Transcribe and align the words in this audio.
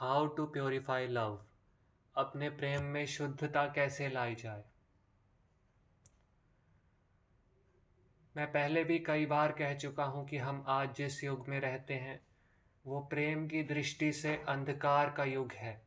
How 0.00 0.26
to 0.26 0.46
purify 0.46 1.06
love, 1.06 1.46
अपने 2.16 2.50
प्रेम 2.50 2.82
में 2.82 3.06
शुद्धता 3.06 3.66
कैसे 3.66 4.08
लाई 4.08 4.34
जाए? 4.34 4.64
मैं 8.36 8.52
पहले 8.52 8.84
भी 8.84 8.98
कई 8.98 9.26
बार 9.26 9.52
कह 9.52 9.74
चुका 9.74 10.04
हूँ 10.04 10.28
कि 10.28 10.36
हम 10.36 10.64
आज 10.68 10.94
जिस 10.94 11.24
युग 11.24 11.48
में 11.48 11.60
रहते 11.60 11.94
हैं, 11.94 12.26
वो 12.86 13.00
प्रेम 13.00 13.48
की 13.48 13.62
दृष्टि 13.62 14.12
से 14.12 14.36
अंधकार 14.36 15.10
का 15.10 15.24
युग 15.24 15.52
है। 15.52 15.86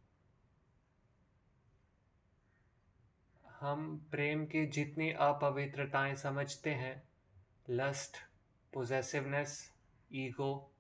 हम 3.59 4.07
प्रेम 4.11 4.45
की 4.45 4.65
जितनी 4.65 5.11
अपवित्रताएँ 5.11 6.15
समझते 6.15 6.69
हैं 6.69 7.03
लस्ट 7.69 8.17
पोजेसिवनेस 8.73 9.73
ईगो 10.13 10.71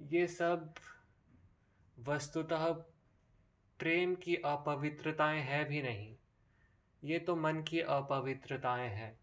ये 0.00 0.26
सब 0.26 0.74
वस्तुतः 1.98 2.72
प्रेम 3.78 4.14
की 4.14 4.36
अपवित्रताएँ 4.36 5.40
हैं 5.40 5.66
भी 5.66 5.82
नहीं। 5.82 6.16
ये 7.04 7.18
तो 7.18 7.36
मन 7.36 7.62
की 7.62 7.80
अपवित्रताएँ 7.80 8.88
हैं। 8.88 9.20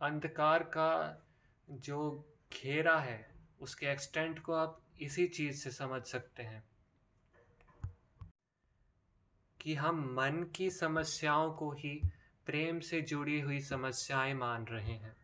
अंधकार 0.00 0.62
का 0.62 1.22
जो 1.70 2.28
घेरा 2.52 3.00
है, 3.00 3.34
उसके 3.60 3.86
एक्सटेंट 3.86 4.42
को 4.42 4.52
आप 4.52 4.82
इसी 5.00 5.26
चीज़ 5.26 5.64
से 5.64 5.70
समझ 5.70 6.02
सकते 6.02 6.42
हैं। 6.42 6.64
कि 9.60 9.74
हम 9.74 10.14
मन 10.14 10.50
की 10.56 10.70
समस्याओं 10.70 11.54
को 11.54 11.72
ही 11.72 12.02
प्रेम 12.46 12.80
से 12.80 13.00
जुड़ी 13.00 13.40
हुई 13.40 13.60
समस्याएँ 13.60 14.34
मान 14.34 14.64
रहे 14.64 14.92
हैं। 14.92 15.23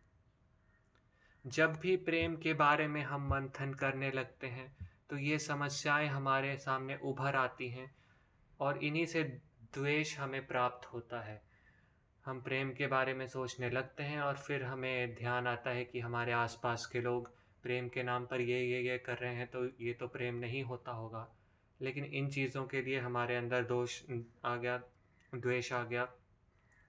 जब 1.45 1.75
भी 1.75 1.95
प्रेम 1.97 2.35
के 2.35 2.53
बारे 2.53 2.87
में 2.87 3.01
हम 3.01 3.27
मंथन 3.27 3.73
करने 3.73 4.09
लगते 4.11 4.47
हैं 4.47 4.89
तो 5.09 5.17
ये 5.17 5.37
समस्याएँ 5.39 6.07
हमारे 6.07 6.55
सामने 6.57 6.97
उभर 7.03 7.35
आती 7.35 7.69
हैं 7.69 7.89
और 8.59 8.77
इन्हीं 8.77 9.05
से 9.05 9.23
द्वेष 9.73 10.17
हमें 10.19 10.45
प्राप्त 10.47 10.85
होता 10.85 11.21
है। 11.21 11.41
हम 12.25 12.41
प्रेम 12.41 12.71
के 12.71 12.87
बारे 12.87 13.13
में 13.13 13.25
सोचने 13.27 13.69
लगते 13.69 14.03
हैं 14.03 14.19
और 14.21 14.37
फिर 14.37 14.63
हमें 14.63 15.15
ध्यान 15.15 15.47
आता 15.47 15.69
है 15.69 15.85
कि 15.85 15.99
हमारे 15.99 16.31
आसपास 16.31 16.85
के 16.85 17.01
लोग 17.01 17.29
प्रेम 17.63 17.87
के 17.89 18.03
नाम 18.03 18.25
पर 18.25 18.41
ये 18.41 18.59
ये 18.61 18.81
ये 18.81 18.97
कर 18.97 19.17
रहे 19.17 19.35
हैं 19.35 19.47
तो 19.47 19.65
ये 19.81 19.93
तो 19.93 20.07
प्रेम 20.07 20.35
नहीं 20.35 20.63
होता 20.63 20.91
होगा। 20.91 21.27
लेकिन 21.79 22.05
इन 22.05 22.29
चीज़ों 22.29 22.65
के 22.65 22.81
लिए 22.81 22.99
हमारे 22.99 23.35
अंदर 23.35 23.63
दोष 23.63 24.01
आ 24.45 24.55
गया, 24.55 24.77
द्वेष 25.35 25.71
आ 25.73 25.83
गया। 25.83 26.05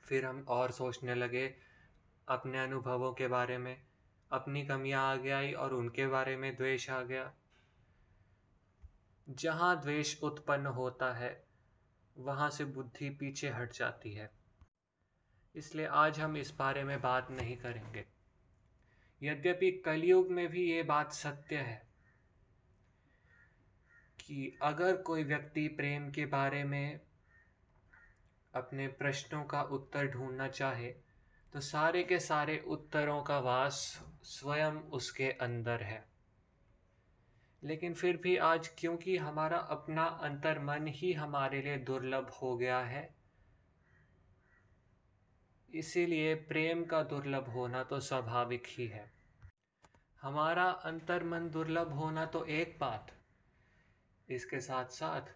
फिर 0.04 0.24
हम 0.24 0.44
और 0.48 0.70
सोचने 0.70 1.14
लगे 1.14 1.46
अपने 2.28 2.58
अनुभवों 2.58 3.12
के 3.12 3.28
बारे 3.28 3.58
में 3.58 3.76
अपनी 4.32 4.66
कमियाँ 4.66 5.12
आ 5.12 5.16
गई 5.16 5.52
और 5.52 5.74
उनके 5.74 6.06
बारे 6.06 6.36
में 6.36 6.56
द्वेष 6.56 6.90
आ 6.90 7.02
गया। 7.02 7.32
जहाँ 9.28 9.80
द्वेष 9.80 10.22
उत्पन्न 10.22 10.66
होता 10.66 11.12
है, 11.12 11.44
वहाँ 12.18 12.50
से 12.50 12.64
बुद्धि 12.64 13.10
पीछे 13.10 13.48
हट 13.48 13.72
जाती 13.72 14.12
है। 14.14 14.30
इसलिए 15.54 15.86
आज 15.86 16.20
हम 16.20 16.36
इस 16.36 16.54
बारे 16.58 16.84
में 16.84 17.00
बात 17.00 17.30
नहीं 17.30 17.56
करेंगे। 17.56 18.04
यद्यपि 19.22 19.70
कलयुग 19.70 20.30
में 20.30 20.48
भी 20.48 20.70
ये 20.70 20.82
बात 20.82 21.12
सत्य 21.12 21.56
है 21.56 21.92
कि 24.20 24.58
अगर 24.62 24.96
कोई 24.96 25.24
व्यक्ति 25.24 25.68
प्रेम 25.68 26.10
के 26.10 26.26
बारे 26.26 26.64
में 26.64 27.00
अपने 28.54 28.88
प्रश्नों 28.88 29.44
का 29.44 29.62
उत्तर 29.62 30.06
ढूंढना 30.06 30.48
चाहे 30.48 30.94
तो 31.54 31.60
सारे 31.60 32.02
के 32.02 32.18
सारे 32.18 32.56
उत्तरों 32.66 33.22
का 33.22 33.38
वास 33.38 33.74
स्वयं 34.24 34.76
उसके 34.90 35.30
अंदर 35.40 35.82
है। 35.82 36.04
लेकिन 37.62 37.94
फिर 37.94 38.16
भी 38.16 38.36
आज 38.36 38.68
क्योंकि 38.78 39.16
हमारा 39.16 39.58
अपना 39.70 40.04
अंतर 40.22 40.58
मन 40.58 40.86
ही 40.88 41.12
हमारे 41.12 41.60
लिए 41.62 41.76
दुर्लभ 41.80 42.30
हो 42.42 42.56
गया 42.56 42.78
है, 42.78 43.02
इसीलिए 45.70 46.34
प्रेम 46.34 46.84
का 46.84 47.02
दुर्लभ 47.02 47.48
होना 47.48 47.82
तो 47.82 48.00
स्वाभाविक 48.00 48.66
ही 48.68 48.86
है। 48.86 49.10
हमारा 50.22 50.64
अंतर 50.84 51.24
मन 51.24 51.48
दुर्लभ 51.50 51.92
होना 51.92 52.24
तो 52.26 52.44
एक 52.46 52.76
बात, 52.80 53.12
इसके 54.28 54.60
साथ 54.60 54.90
साथ 54.92 55.30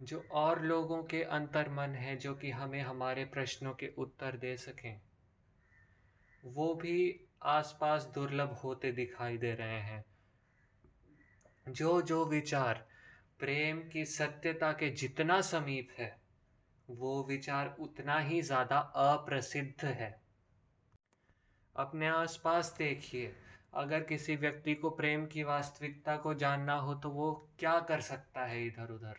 जो 0.00 0.22
और 0.32 0.62
लोगों 0.62 1.02
के 1.04 1.22
अंतर 1.22 1.68
मन 1.70 1.94
है 1.94 2.16
जो 2.16 2.34
कि 2.34 2.50
हमें 2.50 2.80
हमारे 2.82 3.24
प्रश्नों 3.24 3.72
के 3.74 3.92
उत्तर 3.98 4.36
दे 4.36 4.56
सकें। 4.56 5.00
वो 6.44 6.74
भी 6.74 7.20
आसपास 7.42 8.04
दुर्लभ 8.14 8.52
होते 8.64 8.92
दिखाई 8.92 9.38
दे 9.38 9.54
रहे 9.54 9.80
हैं। 9.80 10.04
जो 11.68 12.02
जो 12.02 12.24
विचार 12.24 12.86
प्रेम 13.38 13.80
की 13.88 14.04
सत्यता 14.04 14.72
के 14.72 14.90
जितना 14.90 15.40
समीप 15.40 15.88
है, 15.98 16.20
वो 16.90 17.24
विचार 17.24 17.76
उतना 17.80 18.18
ही 18.18 18.42
ज़्यादा 18.42 18.78
अप्रसिद्ध 18.78 19.84
है। 19.84 20.22
अपने 21.76 22.08
आसपास 22.08 22.74
देखिए, 22.78 23.34
अगर 23.74 24.02
किसी 24.02 24.36
व्यक्ति 24.36 24.74
को 24.74 24.90
प्रेम 24.90 25.26
की 25.26 25.42
वास्तविकता 25.42 26.16
को 26.16 26.34
जानना 26.34 26.74
हो 26.74 26.94
तो 26.94 27.10
वो 27.10 27.32
क्या 27.58 27.78
कर 27.80 28.00
सकता 28.00 28.44
है 28.44 28.66
इधर 28.66 28.92
उधर 28.92 29.16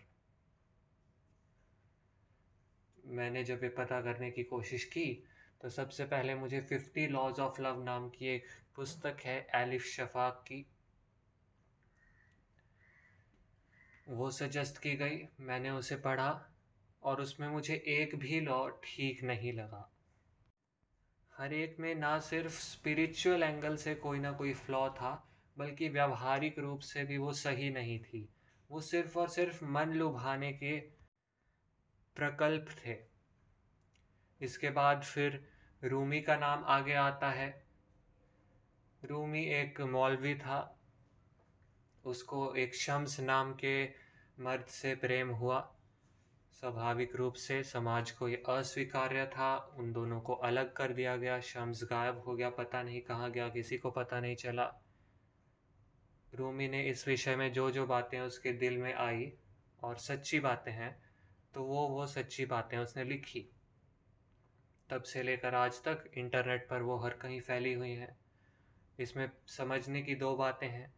मैंने 3.07 3.43
जब 3.43 3.63
ये 3.63 3.69
पता 3.69 4.01
करने 4.01 4.31
की 4.31 4.43
कोशिश 4.43 4.83
की 4.83 5.23
तो 5.65 5.69
सबसे 5.69 6.05
पहले 6.05 6.35
मुझे 6.35 6.61
फिफ्टी 6.61 7.07
लॉज 7.07 7.39
ऑफ़ 7.39 7.61
लव 7.61 7.83
नाम 7.83 8.09
की 8.09 8.27
एक 8.27 8.45
पुस्तक 8.75 9.17
है, 9.25 9.47
एलिफ 9.55 9.85
शफाक 9.85 10.43
की। 10.47 10.65
वो 14.09 14.31
सजेस्ट 14.31 14.77
की 14.77 14.95
गई, 14.95 15.27
मैंने 15.39 15.69
उसे 15.69 15.95
पढ़ा 15.95 16.53
और 17.03 17.21
उसमें 17.21 17.47
मुझे 17.47 17.73
एक 17.87 18.15
भी 18.15 18.39
लॉ 18.39 18.69
ठीक 18.69 19.23
नहीं 19.23 19.53
लगा। 19.53 19.91
हर 21.37 21.53
एक 21.53 21.75
में 21.79 21.95
ना 21.95 22.19
सिर्फ़ 22.19 22.59
स्पिरिचुअल 22.59 23.43
एंगल 23.43 23.75
से 23.75 23.95
कोई 23.95 24.19
ना 24.19 24.31
कोई 24.31 24.53
फ्लॉ 24.53 24.89
था, 24.89 25.29
बल्कि 25.57 25.89
व्यावहारिक 25.89 26.59
रूप 26.59 26.79
से 26.79 27.03
भी 27.03 27.17
वो 27.17 27.33
सही 27.33 27.69
नहीं 27.69 27.99
थी। 27.99 28.29
वो 28.71 28.81
सिर्फ़ 28.81 29.19
और 29.19 29.29
सिर्फ़ 29.29 29.65
मन 29.65 29.89
लुभाने 29.89 30.53
के 30.53 30.79
प्रकल्प 32.15 32.65
थे। 32.85 33.15
इसके 34.41 34.69
बाद 34.69 35.03
फिर 35.03 35.54
रूमी 35.85 36.21
का 36.21 36.35
नाम 36.35 36.63
आगे 36.65 36.93
आता 36.93 37.29
है। 37.31 37.65
रूमी 39.05 39.43
एक 39.43 39.81
मौलवी 39.81 40.35
था। 40.35 40.79
उसको 42.05 42.55
एक 42.55 42.75
शम्स 42.75 43.19
नाम 43.19 43.53
के 43.53 43.85
मर्द 44.39 44.65
से 44.65 44.95
प्रेम 44.95 45.29
हुआ। 45.29 45.75
स्वाभाविक 46.53 47.15
रूप 47.15 47.33
से 47.33 47.63
समाज 47.63 48.11
को 48.11 48.29
ये 48.29 48.43
अस्वीकार्य 48.49 49.25
था। 49.25 49.57
उन 49.57 49.93
दोनों 49.93 50.21
को 50.21 50.33
अलग 50.33 50.73
कर 50.73 50.93
दिया 50.93 51.17
गया। 51.17 51.39
शम्स 51.39 51.83
गायब 51.83 52.19
हो 52.19 52.35
गया। 52.35 52.49
पता 52.49 52.83
नहीं 52.83 53.01
कहाँ 53.01 53.31
गया। 53.31 53.49
किसी 53.49 53.77
को 53.77 53.91
पता 53.91 54.19
नहीं 54.19 54.35
चला। 54.35 54.73
रूमी 56.35 56.67
ने 56.67 56.83
इस 56.83 57.07
विषय 57.07 57.35
में 57.35 57.53
जो 57.53 57.71
जो 57.71 57.85
बातें 57.85 58.19
उसके 58.21 58.53
दिल 58.53 58.77
में 58.77 58.93
आई 58.93 59.33
और 59.83 59.97
सच्ची 59.97 60.39
बातें 60.39 60.71
हैं 60.71 61.03
तो 61.53 61.63
वो 61.63 61.87
वो 61.87 62.07
सच्ची 62.07 62.45
बातें 62.45 62.77
उसने 62.77 63.03
लिखी। 63.03 63.49
तब 64.89 65.03
से 65.03 65.23
लेकर 65.23 65.55
आज 65.55 65.81
तक 65.83 66.03
इंटरनेट 66.13 66.67
पर 66.69 66.81
वो 66.81 66.97
हर 66.97 67.13
कहीं 67.13 67.39
फैली 67.41 67.73
हुई 67.73 67.91
हैं। 67.91 68.15
इसमें 68.99 69.29
समझने 69.47 70.01
की 70.01 70.15
दो 70.15 70.35
बातें 70.35 70.67
हैं। 70.67 70.93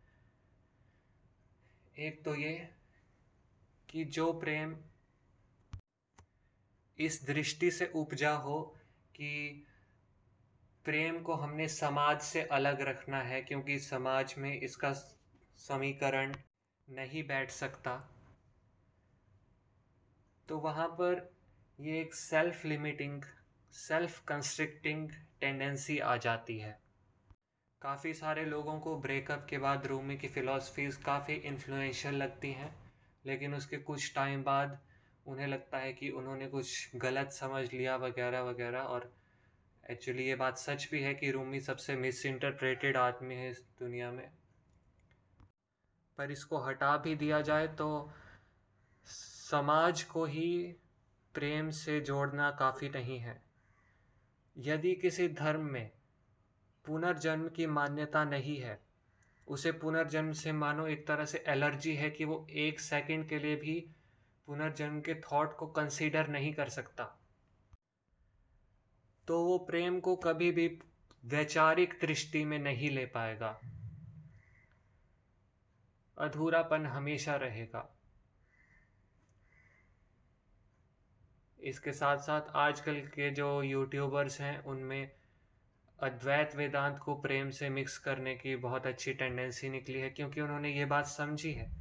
एक 1.97 2.23
तो 2.25 2.35
ये 2.35 2.69
कि 3.89 4.03
जो 4.05 4.31
प्रेम 4.33 4.75
इस 6.99 7.25
दृष्टि 7.27 7.71
से 7.71 7.91
उपजा 7.95 8.31
हो 8.37 8.59
कि 9.15 9.31
प्रेम 10.85 11.21
को 11.21 11.33
हमने 11.33 11.67
समाज 11.67 12.21
से 12.21 12.41
अलग 12.43 12.81
रखना 12.81 13.21
है, 13.21 13.41
क्योंकि 13.41 13.79
समाज 13.79 14.35
में 14.37 14.59
इसका 14.59 14.91
समीकरण 15.59 16.35
नहीं 16.87 17.23
बैठ 17.27 17.51
सकता 17.51 17.95
तो 20.49 20.57
वहाँ 20.59 20.87
पर 20.87 21.29
ये 21.79 21.99
एक 22.01 22.13
self 22.15 22.65
limiting 22.65 23.23
self 23.73 24.23
constricting 24.27 25.09
tendency 25.41 25.99
आ 25.99 26.15
जाती 26.17 26.57
है। 26.59 26.79
काफ़ी 27.81 28.13
सारे 28.13 28.45
लोगों 28.45 28.79
को 28.79 28.95
ब्रेकअप 28.97 29.45
के 29.49 29.57
बाद 29.57 29.85
रूमी 29.87 30.17
की 30.17 30.27
फ़िलासफ़ीज़ 30.27 30.99
काफ़ी 31.03 31.33
इन्फ्लुएंशियल 31.33 32.15
लगती 32.15 32.51
हैं, 32.51 32.73
लेकिन 33.25 33.53
उसके 33.53 33.77
कुछ 33.77 34.13
टाइम 34.15 34.43
बाद 34.43 34.79
उन्हें 35.25 35.47
लगता 35.47 35.77
है 35.77 35.93
कि 35.93 36.09
उन्होंने 36.09 36.47
कुछ 36.47 36.95
गलत 36.95 37.31
समझ 37.31 37.73
लिया 37.73 37.95
वगैरह 37.95 38.41
वगैरह 38.41 38.79
और 38.79 39.11
एक्चुअली 39.91 40.23
ये 40.23 40.35
बात 40.35 40.57
सच 40.57 40.87
भी 40.91 41.01
है 41.01 41.13
कि 41.13 41.31
रूमी 41.31 41.59
सबसे 41.59 41.95
मिस 41.95 42.25
इंटरप्रेटेड 42.25 42.97
आदमी 42.97 43.35
है 43.35 43.49
इस 43.49 43.63
दुनिया 43.79 44.11
में। 44.11 44.29
पर 46.17 46.31
इसको 46.31 46.57
हटा 46.57 46.97
भी 46.97 47.15
दिया 47.15 47.41
जाए 47.41 47.67
तो 47.67 48.11
समाज 49.07 50.03
को 50.03 50.25
ही 50.25 50.75
प्रेम 51.35 51.69
से 51.69 51.99
जोड़ना 52.01 52.51
काफ़ी 52.51 52.89
नहीं 52.89 53.19
है। 53.19 53.46
यदि 54.59 54.95
किसी 54.95 55.27
धर्म 55.27 55.61
में 55.61 55.91
पुनर्जन्म 56.85 57.49
की 57.49 57.67
मान्यता 57.67 58.23
नहीं 58.23 58.57
है, 58.57 58.79
उसे 59.47 59.71
पुनर्जन्म 59.71 60.31
से 60.31 60.51
मानो 60.51 60.87
एक 60.87 61.07
तरह 61.07 61.25
से 61.25 61.43
एलर्जी 61.47 61.95
है 61.95 62.09
कि 62.09 62.25
वो 62.25 62.47
एक 62.49 62.79
सेकंड 62.79 63.29
के 63.29 63.39
लिए 63.39 63.55
भी 63.55 63.89
पुनर्जन्म 64.45 65.01
के 65.01 65.15
थॉट 65.15 65.57
को 65.57 65.67
कंसीडर 65.67 66.27
नहीं 66.27 66.53
कर 66.53 66.69
सकता। 66.69 67.03
तो 69.27 69.45
वो 69.45 69.57
प्रेम 69.57 69.99
को 69.99 70.15
कभी 70.15 70.51
भी 70.51 70.79
वैचारिक 71.25 71.99
दृष्टि 72.01 72.45
में 72.45 72.59
नहीं 72.59 72.89
ले 72.89 73.05
पाएगा। 73.05 73.61
अधूरापन 76.17 76.85
हमेशा 76.85 77.35
रहेगा। 77.35 77.96
इसके 81.67 81.91
साथ 81.91 82.17
साथ 82.17 82.51
आजकल 82.55 82.99
के 83.13 83.29
जो 83.31 83.61
यूट्यूबर्स 83.63 84.39
हैं, 84.41 84.63
उनमें 84.63 85.09
अद्वैत 85.99 86.55
वेदांत 86.55 86.99
को 86.99 87.15
प्रेम 87.15 87.49
से 87.49 87.69
मिक्स 87.69 87.97
करने 87.97 88.35
की 88.35 88.55
बहुत 88.55 88.87
अच्छी 88.87 89.13
टेंडेंसी 89.13 89.69
निकली 89.69 89.99
है, 89.99 90.09
क्योंकि 90.09 90.41
उन्होंने 90.41 90.69
ये 90.69 90.85
बात 90.85 91.05
समझी 91.05 91.51
है 91.53 91.71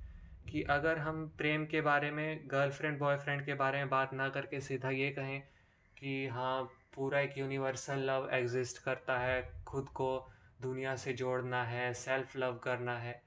कि 0.49 0.63
अगर 0.63 0.99
हम 0.99 1.27
प्रेम 1.39 1.67
के 1.67 1.81
बारे 1.81 2.11
में 2.11 2.41
गर्लफ्रेंड 2.47 2.99
बॉयफ्रेंड 2.99 3.45
के 3.47 3.55
बारे 3.55 3.79
में 3.79 3.89
बात 3.89 4.15
ना 4.15 4.29
करके 4.29 4.61
सीधा 4.61 4.91
ये 4.91 5.11
कहें 5.11 5.41
कि 5.97 6.27
हाँ 6.27 6.63
पूरा 6.95 7.21
एक 7.21 7.39
यूनिवर्सल 7.39 7.99
लव 8.01 8.29
एग्जिस्ट 8.33 8.83
करता 8.83 9.19
है, 9.19 9.43
खुद 9.67 9.89
को 9.89 10.09
दुनिया 10.63 10.95
से 10.97 11.13
जोड़ना 11.13 11.63
है 11.65 11.93
सेल्फ 11.95 12.37
लव 12.37 12.59
करना 12.65 12.99
है 12.99 13.21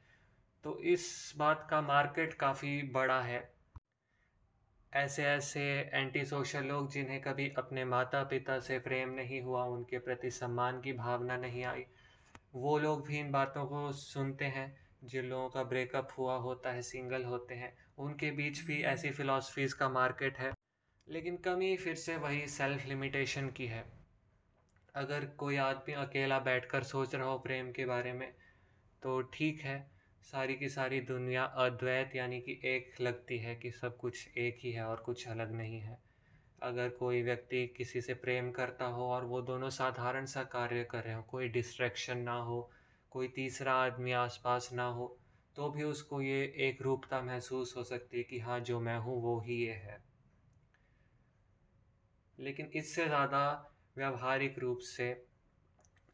तो 0.63 0.79
इस 0.79 1.33
बात 1.37 1.67
का 1.69 1.81
मार्केट 1.81 2.33
काफ़ी 2.33 2.81
बड़ा 2.93 3.19
है। 3.21 3.39
ऐसे 4.93 5.23
ऐसे 5.23 5.61
एंटी 5.93 6.25
सोशल 6.25 6.63
लोग 6.63 6.91
जिन्हें 6.91 7.21
कभी 7.21 7.49
अपने 7.57 7.85
माता 7.85 8.23
पिता 8.23 8.59
से 8.59 8.79
प्रेम 8.79 9.09
नहीं 9.09 9.41
हुआ, 9.41 9.63
उनके 9.63 9.99
प्रति 9.99 10.31
सम्मान 10.31 10.81
की 10.81 10.93
भावना 10.93 11.37
नहीं 11.37 11.63
आई। 11.63 11.85
वो 12.55 12.77
लोग 12.77 13.07
भी 13.07 13.19
इन 13.19 13.31
बातों 13.31 13.65
को 13.65 13.91
सुनते 13.91 14.45
हैं, 14.45 14.77
जिन 15.03 15.25
लोगों 15.25 15.49
का 15.49 15.63
ब्रेकअप 15.63 16.09
हुआ 16.17 16.35
होता 16.35 16.71
है 16.71 16.81
सिंगल 16.81 17.23
होते 17.23 17.55
हैं। 17.55 17.77
उनके 17.97 18.31
बीच 18.31 18.63
भी 18.63 18.81
ऐसी 18.83 19.11
फ़िलासफ़ीज़ 19.11 19.75
का 19.75 19.89
मार्केट 19.89 20.37
है, 20.37 20.53
लेकिन 21.07 21.37
कमी 21.37 21.77
फिर 21.77 21.95
से 21.95 22.17
वही 22.17 22.47
सेल्फ 22.47 22.85
लिमिटेशन 22.85 23.49
की 23.49 23.67
है। 23.67 23.85
अगर 24.95 25.25
कोई 25.25 25.57
आदमी 25.57 25.93
अकेला 25.93 26.39
बैठकर 26.39 26.83
सोच 26.83 27.15
रहा 27.15 27.27
हो 27.27 27.37
प्रेम 27.37 27.71
के 27.71 27.85
बारे 27.85 28.13
में 28.13 28.31
तो 29.03 29.21
ठीक 29.21 29.61
है 29.61 29.98
सारी 30.23 30.55
की 30.55 30.69
सारी 30.69 30.99
दुनिया 31.01 31.43
अद्वैत 31.43 32.15
यानी 32.15 32.41
कि 32.41 32.59
एक 32.65 33.01
लगती 33.01 33.37
है 33.37 33.55
कि 33.55 33.71
सब 33.71 33.97
कुछ 33.97 34.37
एक 34.37 34.57
ही 34.61 34.71
है 34.71 34.85
और 34.85 34.97
कुछ 34.97 35.27
अलग 35.27 35.51
नहीं 35.51 35.79
है। 35.79 35.97
अगर 36.61 36.89
कोई 36.89 37.21
व्यक्ति 37.23 37.65
किसी 37.67 38.01
से 38.01 38.13
प्रेम 38.13 38.51
करता 38.51 38.85
हो 38.85 39.05
और 39.05 39.25
वो 39.25 39.41
दोनों 39.41 39.69
साधारण 39.69 40.25
सा 40.25 40.43
कार्य 40.43 40.83
कर 40.83 41.03
रहे 41.03 41.13
हो, 41.13 41.21
कोई 41.21 41.47
डिस्ट्रैक्शन 41.47 42.17
ना 42.17 42.33
हो, 42.33 42.69
कोई 43.11 43.27
तीसरा 43.27 43.73
आदमी 43.73 44.11
आसपास 44.11 44.69
ना 44.73 44.87
हो 44.87 45.17
तो 45.55 45.69
भी 45.69 45.83
उसको 45.83 46.21
ये 46.21 46.41
एक 46.57 46.81
रूपता 46.81 47.21
महसूस 47.21 47.73
हो 47.77 47.83
सकती 47.83 48.17
है 48.17 48.23
कि 48.23 48.39
हाँ 48.39 48.59
जो 48.59 48.79
मैं 48.79 48.97
हूँ, 48.97 49.21
वो 49.21 49.39
ही 49.39 49.55
ये 49.55 49.73
है। 49.73 50.01
लेकिन 52.39 52.71
इससे 52.75 53.05
ज़्यादा 53.05 53.71
व्यवहारिक 53.97 54.59
रूप 54.59 54.79
से 54.79 55.09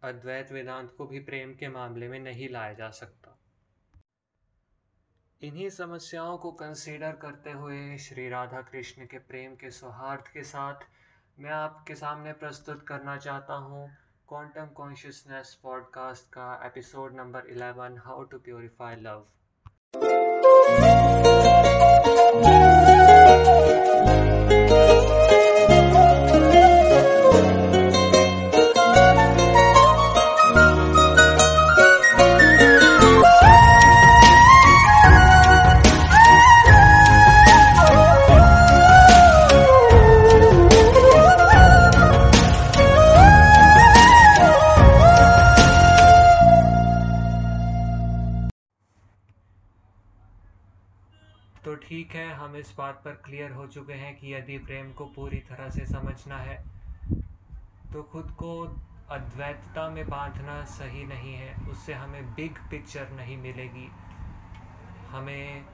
अद्वैत 0.03 0.51
वेदांत 0.51 0.91
को 0.97 1.05
भी 1.05 1.19
प्रेम 1.19 1.53
के 1.53 1.67
मामले 1.69 2.07
में 2.07 2.19
नहीं 2.19 2.49
लाया 2.49 2.73
जा 2.73 2.89
सकता। 2.89 3.37
इन्हीं 5.41 5.69
समस्याओं 5.69 6.37
को 6.37 6.51
कंसीडर 6.51 7.11
करते 7.11 7.51
हुए 7.51 7.97
श्री 7.97 8.29
राधा 8.29 8.61
कृष्ण 8.61 9.05
के 9.05 9.17
प्रेम 9.17 9.55
के 9.55 9.71
सौहार्द 9.71 10.27
के 10.27 10.43
साथ 10.43 10.85
मैं 11.39 11.51
आपके 11.51 11.95
सामने 11.95 12.33
प्रस्तुत 12.33 12.85
करना 12.87 13.17
चाहता 13.17 13.53
हूँ 13.53 13.87
क्वांटम 14.27 14.65
कॉन्शियसनेस 14.65 15.59
पॉडकास्ट 15.63 16.25
का 16.25 16.61
episode 16.65 17.15
number 17.15 17.41
11 17.53 17.97
how 18.05 18.23
to 18.23 18.37
purify 18.39 18.95
love 18.95 19.25
इस 52.57 52.73
बात 52.77 53.01
पर 53.05 53.11
क्लियर 53.11 53.51
हो 53.51 53.67
चुके 53.67 53.93
हैं 53.93 54.15
कि 54.15 54.33
यदि 54.33 54.57
प्रेम 54.57 54.91
को 54.93 55.05
पूरी 55.05 55.37
तरह 55.37 55.69
से 55.69 55.85
समझना 55.85 56.37
है 56.37 56.63
तो 57.93 58.03
खुद 58.03 58.31
को 58.31 58.51
अद्वैतता 59.09 59.89
में 59.89 60.09
बांधना 60.09 60.63
सही 60.65 61.03
नहीं 61.03 61.33
है। 61.33 61.55
उससे 61.69 61.93
हमें 61.93 62.33
बिग 62.35 62.57
पिक्चर 62.69 63.09
नहीं 63.09 63.37
मिलेगी। 63.37 63.89
हमें, 65.07 65.65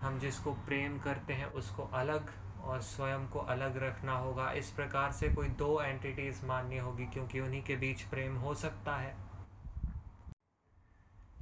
हम 0.00 0.18
जिसको 0.18 0.52
प्रेम 0.52 0.98
करते 0.98 1.32
हैं, 1.32 1.46
उसको 1.46 1.82
अलग 1.82 2.30
और 2.62 2.80
स्वयं 2.80 3.26
को 3.28 3.38
अलग 3.38 3.76
रखना 3.76 4.12
होगा। 4.12 4.50
इस 4.52 4.70
प्रकार 4.70 5.12
से 5.12 5.28
कोई 5.28 5.48
दो 5.48 5.80
एंटिटीज 5.82 6.44
माननी 6.44 6.78
होगी, 6.78 7.06
क्योंकि 7.06 7.40
उन्हीं 7.40 7.62
के 7.62 7.76
बीच 7.76 8.02
प्रेम 8.02 8.36
हो 8.36 8.54
सकता 8.54 8.96
है। 8.96 9.14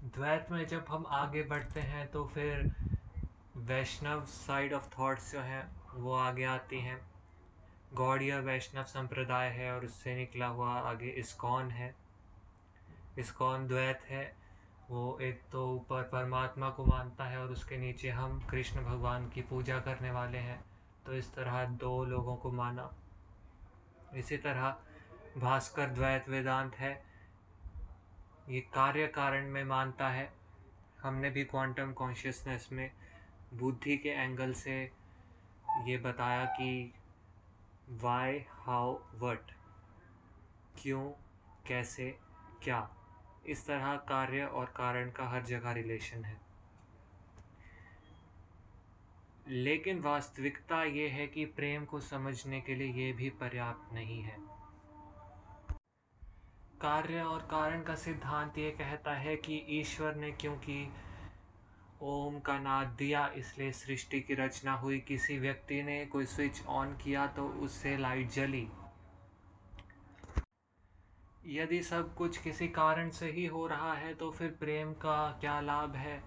द्वैत 0.05 0.47
में 0.51 0.67
जब 0.67 0.85
हम 0.89 1.07
आगे 1.07 1.43
बढ़ते 1.43 1.81
हैं 1.81 2.07
तो 2.11 2.25
फिर 2.25 2.71
वैष्णव 3.61 4.25
साइड 4.25 4.73
ऑफ़ 4.73 4.99
थॉट्स 4.99 5.33
जो 5.33 5.41
हैं, 5.41 5.81
वो 5.95 6.15
आगे 6.15 6.45
आती 6.45 6.81
हैं। 6.81 7.11
गौड़िया 7.95 8.39
वैष्णव 8.39 8.85
संप्रदाय 8.85 9.49
है 9.49 9.73
और 9.73 9.85
उससे 9.85 10.15
निकला 10.15 10.47
हुआ 10.47 10.75
आगे 10.75 11.09
इस्कॉन 11.09 11.71
है। 11.71 11.95
इस्कॉन 13.19 13.67
द्वैत 13.67 14.01
है। 14.03 14.37
वो 14.91 15.19
एक 15.19 15.43
तो 15.53 15.75
ऊपर 15.75 16.03
परमात्मा 16.03 16.71
को 16.71 16.85
मानता 16.85 17.25
है 17.25 17.39
और 17.39 17.49
उसके 17.49 17.77
नीचे 17.77 18.11
हम 18.11 18.47
कृष्ण 18.51 18.85
भगवान 18.85 19.29
की 19.29 19.43
पूजा 19.43 19.81
करने 19.81 20.11
वाले 20.11 20.39
हैं। 20.39 20.65
तो 21.07 21.15
इस 21.15 21.35
तरह 21.35 21.65
दो 21.65 22.05
लोगों 22.05 22.37
को 22.37 22.51
माना। 22.51 22.95
इसी 24.15 24.37
तरह 24.37 24.77
भास्कर 25.39 25.87
द्वैत 25.87 26.29
वेदांत 26.29 26.75
है। 26.75 27.05
ये 28.49 28.61
कार्य 28.61 29.07
कारण 29.07 29.49
में 29.49 29.65
मानता 29.65 30.09
है। 30.09 30.33
हमने 31.03 31.31
भी 31.31 31.45
क्वांटम 31.45 31.93
कॉन्शियसनेस 31.93 32.69
में 32.73 32.91
बुद्धि 33.55 33.97
के 33.97 34.09
एंगल 34.09 34.53
से 34.53 34.93
ये 35.85 35.99
बताया 35.99 36.45
कि 36.45 36.95
वाई 37.89 38.45
हाउ 38.49 38.99
वट 39.15 39.53
क्यों, 40.83 41.11
कैसे, 41.67 42.19
क्या। 42.63 42.97
इस 43.47 43.67
तरह 43.67 43.97
कार्य 43.97 44.45
और 44.45 44.67
कारण 44.67 45.11
का 45.11 45.29
हर 45.29 45.43
जगह 45.43 45.73
रिलेशन 45.73 46.25
है। 46.25 46.41
लेकिन 49.49 50.01
वास्तविकता 50.01 50.85
ये 50.85 51.09
है 51.09 51.27
कि 51.27 51.45
प्रेम 51.45 51.85
को 51.85 52.01
समझने 52.01 52.61
के 52.61 52.75
लिए 52.75 53.07
ये 53.07 53.13
भी 53.13 53.31
पर्याप्त 53.31 53.95
नहीं 53.95 54.23
है। 54.23 54.37
कार्य 56.81 57.23
और 57.23 57.41
कारण 57.41 57.83
का 57.83 57.95
सिद्धांत 57.95 58.59
ये 58.59 58.71
कहता 58.71 59.15
है 59.15 59.37
कि 59.37 59.67
ईश्वर 59.69 60.15
ने 60.15 60.33
क्योंकि 60.33 60.93
ओम 62.01 62.39
का 62.41 62.59
नाद 62.59 62.87
दिया, 62.89 63.27
इसलिए 63.29 63.73
सृष्टि 63.73 64.21
की 64.21 64.35
रचना 64.35 64.73
हुई। 64.73 64.99
किसी 64.99 65.39
व्यक्ति 65.39 65.83
ने 65.83 66.05
कोई 66.07 66.27
स्विच 66.27 66.63
ऑन 66.67 66.97
किया 66.97 67.27
तो 67.27 67.47
उससे 67.47 67.97
लाइट 67.97 68.31
जली। 68.31 68.69
यदि 71.47 71.83
सब 71.83 72.15
कुछ 72.15 72.37
किसी 72.37 72.69
कारण 72.69 73.11
से 73.11 73.31
ही 73.31 73.47
हो 73.47 73.67
रहा 73.67 73.93
है 73.95 74.15
तो 74.15 74.31
फिर 74.31 74.49
प्रेम 74.51 74.93
का 74.93 75.31
क्या 75.41 75.61
लाभ 75.61 75.95
है? 75.97 76.23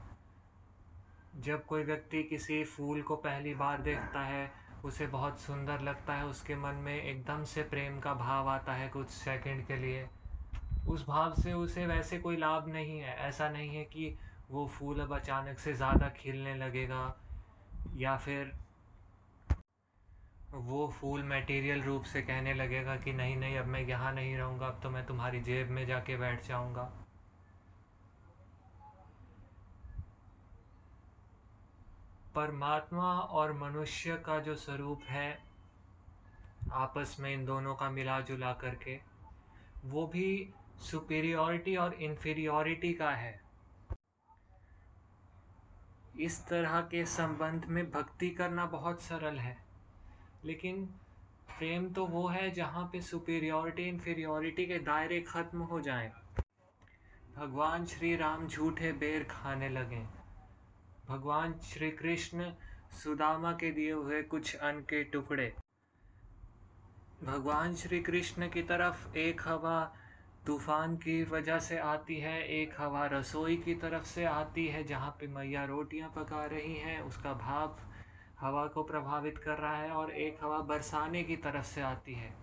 जब 1.36 1.66
कोई 1.66 1.84
व्यक्ति 1.84 2.24
किसी 2.24 2.64
फूल 2.64 3.02
को 3.02 3.16
पहली 3.16 3.54
बार 3.56 3.82
देखता 3.82 4.22
है, 4.22 4.52
उसे 4.86 5.08
बहुत 5.08 5.40
सुंदर 5.40 5.80
लगता 5.80 6.14
है। 6.14 6.26
उसके 6.26 6.56
मन 6.56 6.76
में 6.76 7.04
एकदम 7.04 7.44
से 7.44 7.64
प्रेम 7.64 8.00
का 8.00 8.14
भाव 8.14 8.50
आता 8.50 8.74
है 8.74 8.90
कुछ 8.90 9.08
सेकंड 9.08 9.66
के 9.68 9.76
लिए। 9.76 10.08
उस 10.90 11.06
भाव 11.08 11.34
से 11.34 11.54
उसे 11.54 11.86
वैसे 11.88 12.20
कोई 12.20 12.38
लाभ 12.38 12.68
नहीं 12.68 13.00
है। 13.00 13.16
ऐसा 13.18 13.50
नहीं 13.50 13.70
है 13.70 13.84
कि 13.84 14.16
वो 14.52 14.66
फूल 14.70 15.00
अब 15.00 15.16
अचानक 15.16 15.60
से 15.60 15.74
ज़्यादा 15.74 16.10
खिलने 16.18 16.56
लगेगा, 16.56 17.16
या 17.96 18.16
फिर 18.18 18.54
वो 20.56 20.88
फूल 21.00 21.24
मटेरियल 21.24 21.82
रूप 21.82 22.04
से 22.04 22.22
कहने 22.22 22.54
लगेगा 22.54 22.96
कि 22.96 23.14
नहीं 23.14 23.36
नहीं, 23.38 23.58
अब 23.58 23.66
मैं 23.66 23.82
यहाँ 23.82 24.14
नहीं 24.14 24.36
रहूँगा, 24.38 24.68
अब 24.68 24.80
तो 24.84 24.90
मैं 24.90 25.06
तुम्हारी 25.06 25.42
जेब 25.42 25.70
में 25.70 25.86
जाके 25.88 26.18
बैठ 26.18 26.48
जाऊँगा। 26.48 26.92
परमात्मा 32.36 33.12
और 33.12 33.54
मनुष्य 33.54 34.16
का 34.26 34.40
जो 34.40 34.56
स्वरूप 34.56 35.02
है, 35.04 35.38
आपस 36.74 37.16
में 37.20 37.34
इन 37.34 37.46
दोनों 37.46 37.76
का 37.76 37.90
मिला 37.90 38.20
जुला 38.22 38.54
करके, 38.54 39.00
वो 39.86 40.06
भी 40.08 40.54
सुपीरियोरिटी 40.82 41.76
और 41.76 41.94
इन्फीरियोरिटी 41.94 42.94
का 42.94 43.10
है। 43.12 43.43
इस 46.20 46.48
तरह 46.48 46.82
के 46.82 47.06
संबंध 47.06 47.66
में 47.66 47.92
भक्ति 47.92 48.30
करना 48.30 48.66
बहुत 48.66 49.02
सरल 49.02 49.38
है। 49.38 49.58
लेकिन 50.46 50.86
प्रेम 51.58 51.90
तो 51.90 52.06
वो 52.06 52.28
है 52.28 52.52
जहाँ 52.52 52.90
पे 52.94 53.02
सुपीरियोरिटी 53.02 53.84
इन्फीरियोरिटी 53.84 54.66
के 54.66 54.80
दायरे 54.80 55.22
ख़त्म 55.22 55.60
हो 55.60 55.82
जाएँ। 55.82 56.12
भगवान 57.36 57.86
श्री 57.86 58.16
राम 58.16 58.48
झूठे 58.48 58.92
बेर 58.92 59.24
खाने 59.24 59.70
लगे। 59.70 60.06
भगवान 61.10 61.54
श्री 61.54 61.92
कृष्ण 61.92 62.52
सुदामा 63.04 63.52
के 63.52 63.72
दिए 63.72 63.92
हुए 63.92 64.24
कुछ 64.24 64.56
अन्न 64.56 64.80
के 64.80 65.04
टुकड़े। 65.04 65.54
भगवान 67.24 67.76
श्री 67.76 68.00
कृष्ण 68.00 68.50
की 68.50 68.64
तरफ़ 68.64 69.18
एक 69.18 69.42
हवा 69.48 69.96
तूफ़ान 70.48 70.96
की 70.98 71.24
वजह 71.24 71.60
से 71.60 71.78
आती 71.78 72.20
है, 72.20 72.48
एक 72.48 72.74
हवा 72.78 73.06
रसोई 73.06 73.58
की 73.58 73.76
तरफ़ 73.76 74.04
से 74.04 74.26
आती 74.26 74.68
है, 74.68 74.84
जहाँ 74.84 75.18
पे 75.20 75.28
मैया 75.28 75.66
रोटियाँ 75.66 76.14
पका 76.16 76.46
रही 76.46 76.76
हैं, 76.76 77.02
उसका 77.02 77.34
भाप 77.34 77.78
हवा 78.40 78.68
को 78.68 78.84
प्रभावित 78.84 79.38
कर 79.38 79.58
रहा 79.58 79.78
है 79.78 79.90
और 79.90 80.12
एक 80.12 80.38
हवा 80.44 80.60
बरसाने 80.60 81.24
की 81.24 81.36
तरफ़ 81.36 81.66
से 81.66 81.82
आती 81.82 82.14
है। 82.14 82.34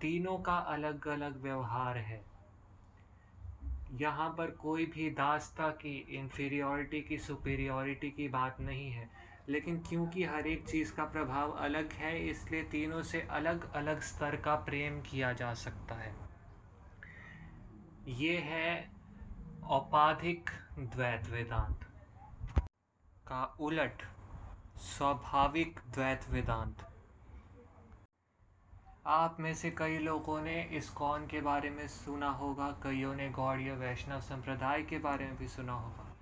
तीनों 0.00 0.38
का 0.38 0.56
अलग 0.56 1.08
अलग 1.08 1.42
व्यवहार 1.42 1.96
है। 1.96 2.24
यहाँ 3.92 4.34
पर 4.38 4.50
कोई 4.50 4.86
भी 4.86 5.10
दास्ता 5.10 5.68
की 5.68 6.06
इन्फीरियोरिटी 6.10 7.00
की 7.00 7.18
सुपीरियोरिटी 7.18 8.10
की 8.10 8.28
बात 8.28 8.56
नहीं 8.60 8.90
है। 8.90 9.10
लेकिन 9.48 9.78
क्योंकि 9.78 10.24
हर 10.24 10.46
एक 10.46 10.68
चीज़ 10.68 10.92
का 10.92 11.04
प्रभाव 11.04 11.50
अलग 11.50 11.92
है, 11.92 12.28
इसलिए 12.28 12.62
तीनों 12.62 13.02
से 13.02 13.20
अलग 13.20 13.72
अलग 13.72 14.00
स्तर 14.00 14.36
का 14.36 14.54
प्रेम 14.54 15.00
किया 15.00 15.32
जा 15.32 15.54
सकता 15.54 15.94
है। 15.94 16.27
ये 18.08 18.36
है 18.38 18.90
औपाधिक 19.64 20.50
द्वैत 20.78 21.28
वेदांत 21.30 21.80
का 23.28 23.42
उलट 23.60 24.02
स्वाभाविक 24.76 25.80
द्वैत 25.90 26.24
वेदांत 26.30 26.86
आप 29.06 29.36
में 29.40 29.54
से 29.54 29.70
कई 29.70 29.98
लोगों 29.98 30.40
ने 30.42 30.62
इस 30.62 30.90
कौन 30.90 31.26
के 31.26 31.40
बारे 31.40 31.70
में 31.70 31.86
सुना 31.88 32.30
होगा, 32.30 32.70
कईयों 32.82 33.14
ने 33.14 33.28
गौड़ीय 33.30 33.72
वैष्णव 33.72 34.20
संप्रदाय 34.20 34.82
के 34.82 34.98
बारे 34.98 35.24
में 35.24 35.36
भी 35.36 35.48
सुना 35.48 35.72
होगा। 35.72 36.16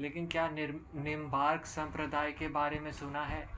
लेकिन 0.00 0.26
क्या 0.26 0.48
निम्बार्क 0.48 1.66
संप्रदाय 1.66 2.32
के 2.32 2.48
बारे 2.48 2.80
में 2.80 2.92
सुना 2.92 3.24
है? 3.24 3.48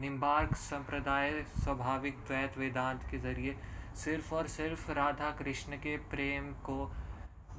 निम्बार्क 0.00 0.54
संप्रदाय 0.56 1.42
स्वाभाविक 1.42 2.18
द्वैत 2.18 2.58
वेदांत 2.58 3.02
के 3.10 3.18
ज़रिए 3.18 3.58
सिर्फ़ 3.96 4.34
और 4.34 4.46
सिर्फ़ 4.46 4.90
राधा 4.92 5.30
कृष्ण 5.30 5.76
के 5.76 5.96
प्रेम 5.96 6.52
को 6.52 6.92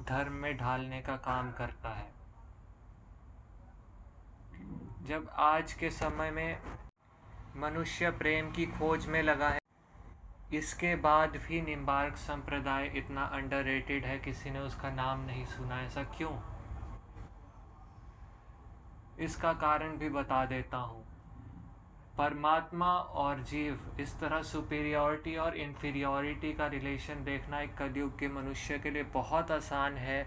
धर्म 0.08 0.32
में 0.32 0.56
ढालने 0.56 1.00
का 1.00 1.16
काम 1.16 1.52
करता 1.52 1.88
है। 1.88 2.12
जब 5.02 5.30
आज 5.36 5.72
के 5.72 5.90
समय 5.90 6.30
में 6.30 6.58
मनुष्य 7.56 8.10
प्रेम 8.10 8.52
की 8.52 8.66
खोज 8.66 9.06
में 9.06 9.22
लगा 9.22 9.48
है, 9.48 9.58
इसके 10.52 10.96
बाद 10.96 11.36
भी 11.36 11.62
निम्बार्क 11.62 12.16
संप्रदाय 12.16 12.86
इतना 12.86 13.22
अंडररेटेड 13.22 14.04
है, 14.04 14.18
किसी 14.18 14.50
ने 14.50 14.58
उसका 14.58 14.90
नाम 14.90 15.26
नहीं 15.26 15.44
सुना 15.44 15.80
ऐसा 15.82 16.02
क्यों? 16.02 16.38
इसका 19.18 19.52
कारण 19.52 19.96
भी 19.96 20.08
बता 20.08 20.46
देता 20.46 20.76
हूँ। 20.76 21.17
परमात्मा 22.18 22.92
और 23.16 23.40
जीव, 23.40 23.80
इस 24.00 24.18
तरह 24.20 24.42
सुपीरियोरिटी 24.42 25.34
और 25.36 25.56
इन्फीरियोरिटी 25.56 26.52
का 26.52 26.66
रिलेशन 26.66 27.22
देखना 27.24 27.60
एक 27.60 27.74
कलयुग 27.76 28.18
के 28.18 28.28
मनुष्य 28.28 28.78
के 28.78 28.90
लिए 28.90 29.02
बहुत 29.14 29.50
आसान 29.50 29.96
है, 29.96 30.22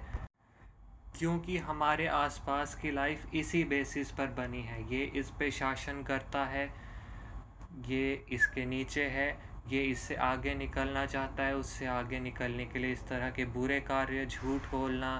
क्योंकि 1.15 1.57
हमारे 1.60 2.07
आसपास 2.07 2.75
की 2.75 2.91
लाइफ 2.91 3.33
इसी 3.36 3.63
बेसिस 3.63 4.12
पर 4.12 4.27
बनी 4.38 4.62
है। 4.62 4.81
ये 4.93 5.03
इस 5.15 5.29
पे 5.29 5.51
शासन 5.51 6.01
करता 6.03 6.45
है, 6.45 6.65
ये 7.89 8.13
इसके 8.31 8.65
नीचे 8.65 9.03
है, 9.10 9.29
ये 9.69 9.81
इससे 9.81 10.15
आगे 10.15 10.55
निकलना 10.55 11.05
चाहता 11.05 11.43
है, 11.43 11.55
उससे 11.55 11.86
आगे 11.88 12.19
निकलने 12.19 12.65
के 12.65 12.79
लिए 12.79 12.91
इस 12.93 13.07
तरह 13.07 13.29
के 13.29 13.45
बुरे 13.51 13.79
कार्य, 13.81 14.25
झूठ 14.25 14.71
बोलना, 14.71 15.13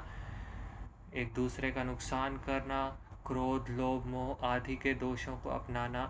एक 1.16 1.34
दूसरे 1.34 1.72
का 1.72 1.84
नुकसान 1.84 2.38
करना, 2.38 2.84
क्रोध, 3.28 3.70
लोभ, 3.70 4.08
मोह 4.08 4.48
आदि 4.48 4.76
के 4.76 4.94
दोषों 4.96 5.38
को 5.38 5.50
अपनाना 5.50 6.10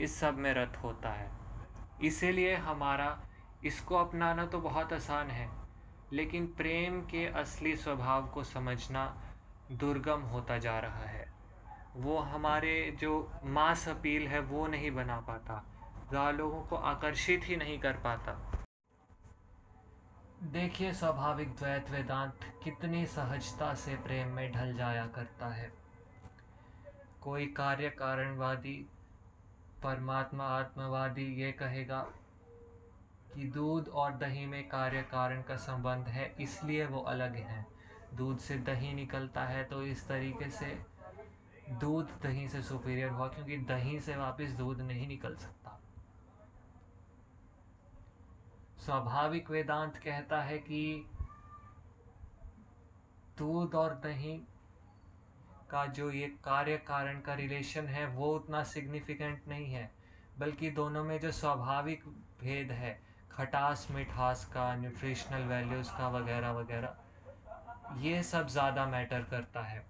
इस 0.00 0.18
सब 0.20 0.38
में 0.38 0.52
रत 0.54 0.76
होता 0.82 1.10
है। 1.10 1.30
इसीलिए 2.02 2.54
हमारा, 2.56 3.18
इसको 3.64 3.96
अपनाना 3.96 4.46
तो 4.46 4.60
बहुत 4.60 4.92
आसान 4.92 5.30
है, 5.30 5.48
लेकिन 6.12 6.46
प्रेम 6.46 7.00
के 7.00 7.26
असली 7.26 7.76
स्वभाव 7.76 8.26
को 8.26 8.44
समझना 8.44 9.04
दुर्गम 9.72 10.20
होता 10.24 10.58
जा 10.58 10.78
रहा 10.78 11.04
है। 11.04 11.26
वो 11.96 12.18
हमारे 12.18 12.96
जो 13.00 13.40
मास 13.44 13.88
अपील 13.88 14.26
है, 14.28 14.40
वो 14.40 14.66
नहीं 14.66 14.90
बना 14.90 15.20
पाता। 15.20 15.64
ज़्यादा 16.08 16.30
लोगों 16.30 16.62
को 16.62 16.76
आकर्षित 16.76 17.48
ही 17.48 17.56
नहीं 17.56 17.78
कर 17.78 17.92
पाता। 17.92 18.32
देखिए 20.42 20.92
स्वाभाविक 20.92 21.48
द्वैत 21.48 21.90
वेदांत 21.90 22.44
कितनी 22.64 23.04
सहजता 23.06 23.72
से 23.74 23.94
प्रेम 23.96 24.28
में 24.28 24.52
ढल 24.52 24.72
जाया 24.74 25.06
करता 25.06 25.48
है। 25.48 25.70
कोई 27.20 27.46
कार्य 27.46 27.88
कारणवादी 27.90 28.74
परमात्मा 29.82 30.44
आत्मवादी 30.50 31.26
ये 31.34 31.50
कहेगा 31.52 32.00
कि 33.34 33.44
दूध 33.50 33.88
और 33.88 34.12
दही 34.16 34.46
में 34.46 34.68
कार्य 34.68 35.02
कारण 35.02 35.42
का 35.42 35.56
संबंध 35.56 36.08
है, 36.08 36.34
इसलिए 36.40 36.86
वो 36.86 37.00
अलग 37.08 37.34
हैं। 37.36 37.66
दूध 38.14 38.38
से 38.38 38.56
दही 38.60 38.92
निकलता 38.94 39.44
है 39.44 39.64
तो 39.64 39.82
इस 39.82 40.06
तरीके 40.08 40.48
से 40.50 40.66
दूध 41.70 42.10
दही 42.22 42.48
से 42.48 42.62
सुपीरियर 42.62 43.10
हुआ, 43.10 43.28
क्योंकि 43.28 43.56
दही 43.66 43.98
से 44.00 44.16
वापस 44.16 44.52
दूध 44.52 44.80
नहीं 44.80 45.06
निकल 45.08 45.34
सकता। 45.36 45.78
स्वाभाविक 48.78 49.50
वेदांत 49.50 49.96
कहता 49.96 50.40
है 50.42 50.58
कि 50.58 51.06
दूध 53.38 53.74
और 53.74 53.94
दही 54.04 54.40
का 55.70 55.86
जो 55.86 56.10
ये 56.10 56.26
कार्य 56.44 56.76
कारण 56.76 57.20
का 57.20 57.34
रिलेशन 57.34 57.86
है, 57.86 58.06
वो 58.06 58.34
उतना 58.34 58.62
सिग्निफिकेंट 58.62 59.42
नहीं 59.48 59.66
है, 59.66 59.90
बल्कि 60.38 60.70
दोनों 60.70 61.04
में 61.04 61.20
जो 61.20 61.32
स्वाभाविक 61.32 62.04
भेद 62.40 62.70
है, 62.70 63.00
खटास, 63.30 63.88
मिठास 63.90 64.44
का 64.44 64.74
न्यूट्रिशनल 64.76 65.42
वैल्यूज़ 65.42 65.90
का, 65.90 66.08
वगैरह 66.08 66.50
वगैरह, 66.50 66.96
ये 68.00 68.22
सब 68.22 68.48
ज़्यादा 68.48 68.86
मैटर 68.86 69.22
करता 69.22 69.62
है। 69.62 69.86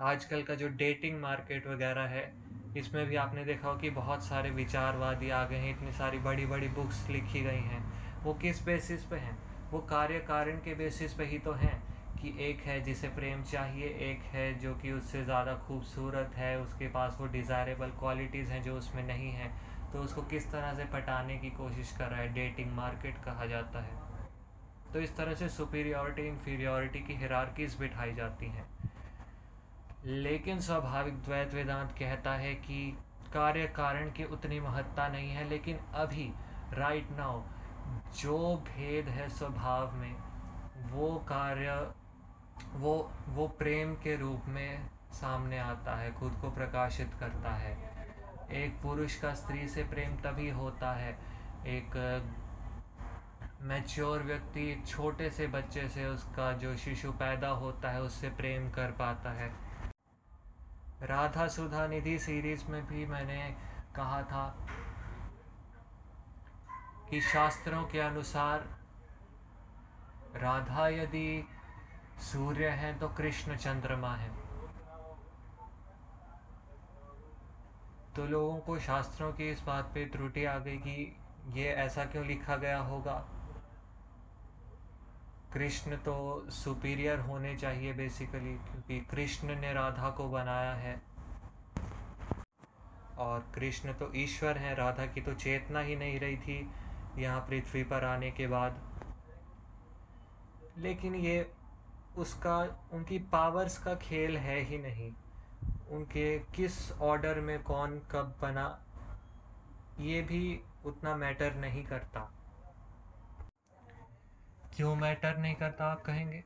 आजकल 0.00 0.42
का 0.42 0.54
जो 0.54 0.68
डेटिंग 0.68 1.20
मार्केट 1.20 1.66
वगैरह 1.66 2.02
है, 2.02 2.32
इसमें 2.76 3.06
भी 3.06 3.16
आपने 3.16 3.44
देखा 3.44 3.68
हो 3.68 3.76
कि 3.76 3.90
बहुत 3.90 4.24
सारे 4.24 4.50
विचारवादी 4.50 5.30
आ 5.30 5.44
गए 5.44 5.56
हैं, 5.56 5.76
इतनी 5.76 5.92
सारी 5.92 6.18
बड़ी 6.18 6.46
बड़ी 6.46 6.68
बुक्स 6.68 7.08
लिखी 7.10 7.40
गई 7.40 7.62
हैं। 7.62 7.82
वो 8.22 8.34
किस 8.34 8.64
बेसिस 8.64 9.04
पे 9.04 9.16
हैं? 9.16 9.38
वो 9.70 9.78
कार्य 9.78 10.18
कारण 10.18 10.56
के 10.56 10.74
बेसिस 10.74 11.14
पे 11.14 11.24
ही 11.24 11.38
तो 11.38 11.52
हैं। 11.52 11.87
कि 12.20 12.34
एक 12.40 12.60
है 12.60 12.80
जिसे 12.80 13.08
प्रेम 13.08 13.42
चाहिए, 13.42 13.88
एक 14.10 14.22
है 14.22 14.52
जो 14.58 14.74
कि 14.74 14.92
उससे 14.92 15.24
ज़्यादा 15.24 15.54
खूबसूरत 15.54 16.32
है, 16.36 16.58
उसके 16.60 16.88
पास 16.88 17.16
वो 17.20 17.26
डिज़ायरेबल 17.26 17.90
क्वालिटीज़ 17.90 18.50
हैं 18.50 18.62
जो 18.62 18.76
उसमें 18.76 19.02
नहीं 19.02 19.32
हैं। 19.32 19.52
तो 19.92 19.98
उसको 19.98 20.22
किस 20.22 20.50
तरह 20.52 20.74
से 20.74 20.84
पटाने 20.84 21.38
की 21.38 21.50
कोशिश 21.50 21.92
कर 21.92 22.04
रहा 22.04 22.20
है? 22.20 22.32
डेटिंग 22.34 22.72
मार्केट 22.72 23.24
कहा 23.24 23.46
जाता 23.46 23.82
है। 23.82 23.96
तो 24.92 25.00
इस 25.00 25.16
तरह 25.16 25.34
से 25.34 25.48
सुपीरियॉरिटी 25.48 26.26
इन्फीरियॉरिटी 26.28 27.00
की 27.00 27.14
हिरारकीज 27.14 27.76
बिठाई 27.80 28.14
जाती 28.14 28.46
हैं। 28.46 28.66
लेकिन 30.04 30.60
स्वाभाविक 30.60 31.22
द्वैत 31.22 31.54
वेदांत 31.54 31.92
कहता 31.92 32.34
है 32.34 32.54
कि 32.54 32.98
कार्य 33.32 33.66
कारण 33.66 34.10
की 34.10 34.24
उतनी 34.24 34.60
महत्ता 34.60 35.08
नहीं 35.08 35.30
है, 35.30 35.48
लेकिन 35.48 35.78
अभी 35.94 36.32
राइट 36.72 37.10
नाउ 37.10 37.42
जो 38.18 38.56
भेद 38.56 39.08
है 39.08 39.28
स्वभाव 39.28 39.94
में, 39.94 40.14
वो 40.90 41.14
कार्य 41.28 41.92
वो 42.64 43.12
वो 43.28 43.48
प्रेम 43.48 43.94
के 43.94 44.16
रूप 44.16 44.42
में 44.46 44.90
सामने 45.12 45.58
आता 45.58 45.96
है, 45.96 46.12
खुद 46.12 46.38
को 46.40 46.50
प्रकाशित 46.50 47.14
करता 47.20 47.50
है। 47.50 47.76
एक 48.50 48.82
पुरुष 48.82 49.16
का 49.16 49.34
स्त्री 49.34 49.68
से 49.68 49.84
प्रेम 49.84 50.16
तभी 50.16 50.50
होता 50.50 50.92
है। 50.92 51.18
एक 51.66 51.96
मैच्योर 53.60 54.22
व्यक्ति 54.22 54.84
छोटे 54.86 55.30
से 55.30 55.46
बच्चे 55.46 55.88
से 55.88 56.06
उसका 56.06 56.52
जो 56.52 56.76
शिशु 56.76 57.12
पैदा 57.12 57.48
होता 57.48 57.90
है, 57.90 58.02
उससे 58.02 58.30
प्रेम 58.30 58.70
कर 58.70 58.90
पाता 58.90 59.30
है। 59.30 59.52
राधा 61.02 61.48
सुधा 61.48 61.86
निधि 61.86 62.18
सीरीज़ 62.18 62.66
में 62.66 62.86
भी 62.86 63.06
मैंने 63.06 63.56
कहा 63.96 64.22
था 64.22 64.66
कि 67.10 67.20
शास्त्रों 67.20 67.84
के 67.84 68.00
अनुसार 68.00 68.78
राधा 70.36 70.88
यदि 70.88 71.48
सूर्य 72.20 72.68
है 72.68 72.98
तो 72.98 73.08
कृष्ण 73.08 73.56
चंद्रमा 73.56 74.14
है। 74.14 74.30
तो 78.16 78.26
लोगों 78.26 78.58
को 78.58 78.78
शास्त्रों 78.78 79.32
की 79.32 79.50
इस 79.50 79.60
बात 79.62 79.90
पे 79.94 80.04
त्रुटि 80.04 80.44
आ 80.44 80.58
गई 80.58 80.76
कि 80.76 81.16
ये 81.54 81.68
ऐसा 81.68 82.04
क्यों 82.04 82.26
लिखा 82.26 82.56
गया 82.56 82.78
होगा? 82.78 83.14
कृष्ण 85.52 85.96
तो 85.96 86.50
सुपीरियर 86.50 87.18
होने 87.18 87.56
चाहिए 87.56 87.92
बेसिकली 87.92 88.54
क्योंकि 88.54 89.00
कृष्ण 89.00 89.54
ने 89.56 89.72
राधा 89.72 90.10
को 90.10 90.28
बनाया 90.28 90.74
है। 90.74 91.02
और 93.18 93.46
कृष्ण 93.54 93.92
तो 93.92 94.10
ईश्वर 94.14 94.58
हैं, 94.58 94.74
राधा 94.74 95.06
की 95.06 95.20
तो 95.20 95.34
चेतना 95.34 95.80
ही 95.80 95.96
नहीं 95.96 96.20
रही 96.20 96.36
थी 96.36 96.70
यहाँ 97.18 97.40
पृथ्वी 97.40 97.82
पर 97.82 98.04
आने 98.04 98.30
के 98.30 98.46
बाद। 98.46 98.80
लेकिन 100.78 101.14
ये 101.14 101.52
उसका, 102.18 102.88
उनकी 102.92 103.18
पावर्स 103.18 103.78
का 103.78 103.94
खेल 103.94 104.36
है 104.36 104.60
ही 104.60 104.78
नहीं। 104.78 105.12
उनके 105.90 106.38
किस 106.38 106.92
ऑर्डर 106.92 107.40
में 107.40 107.62
कौन 107.62 108.02
कब 108.10 108.38
बना, 108.42 108.84
ये 110.00 110.22
भी 110.22 110.60
उतना 110.84 111.16
मैटर 111.16 111.54
नहीं 111.54 111.84
करता। 111.84 112.32
क्यों 114.76 114.96
मैटर 114.96 115.36
नहीं 115.36 115.54
करता, 115.54 115.84
आप 115.84 116.00
कहेंगे? 116.00 116.44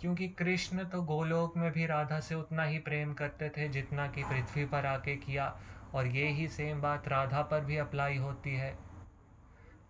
क्योंकि 0.00 0.28
कृष्ण 0.28 0.84
तो 0.84 1.02
गोलोक 1.02 1.56
में 1.56 1.72
भी 1.72 1.86
राधा 1.86 2.20
से 2.20 2.34
उतना 2.34 2.62
ही 2.62 2.78
प्रेम 2.78 3.14
करते 3.14 3.48
थे 3.48 3.68
जितना 3.68 4.06
कि 4.06 4.24
पृथ्वी 4.24 4.64
पर 4.64 4.86
आके 4.86 5.16
किया, 5.16 5.60
और 5.94 6.06
ये 6.06 6.28
ही 6.28 6.48
सेम 6.48 6.80
बात 6.80 7.08
राधा 7.08 7.42
पर 7.42 7.60
भी 7.60 7.76
अप्लाई 7.76 8.16
होती 8.16 8.54
है। 8.54 8.78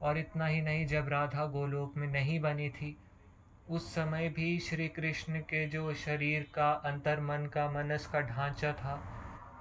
और 0.03 0.19
इतना 0.19 0.47
ही 0.47 0.63
नहीं, 0.63 0.87
जब 0.87 1.09
राधा 1.09 1.47
गोलोक 1.47 1.97
में 1.97 2.09
नहीं 2.09 2.41
बनी 2.41 2.71
थी 2.71 2.97
उस 3.69 3.95
समय 3.95 4.29
भी 4.29 4.59
श्री 4.59 4.89
कृष्ण 4.89 5.39
के 5.41 5.67
जो 5.67 5.93
शरीर 5.95 6.47
का 6.55 6.71
अंतर 6.85 7.21
मन 7.21 7.47
का, 7.47 7.71
मनस 7.71 8.07
का 8.07 8.21
ढांचा 8.21 8.73
था, 8.73 8.95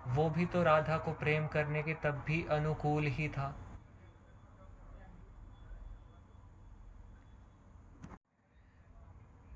वो 0.08 0.30
भी 0.30 0.46
तो 0.46 0.64
राधा 0.64 0.98
को 0.98 1.12
प्रेम 1.12 1.48
करने 1.48 1.84
के 1.84 1.94
तब 1.94 2.24
भी 2.28 2.46
अनुकूल 2.52 3.08
ही 3.08 3.28
था। 3.28 3.56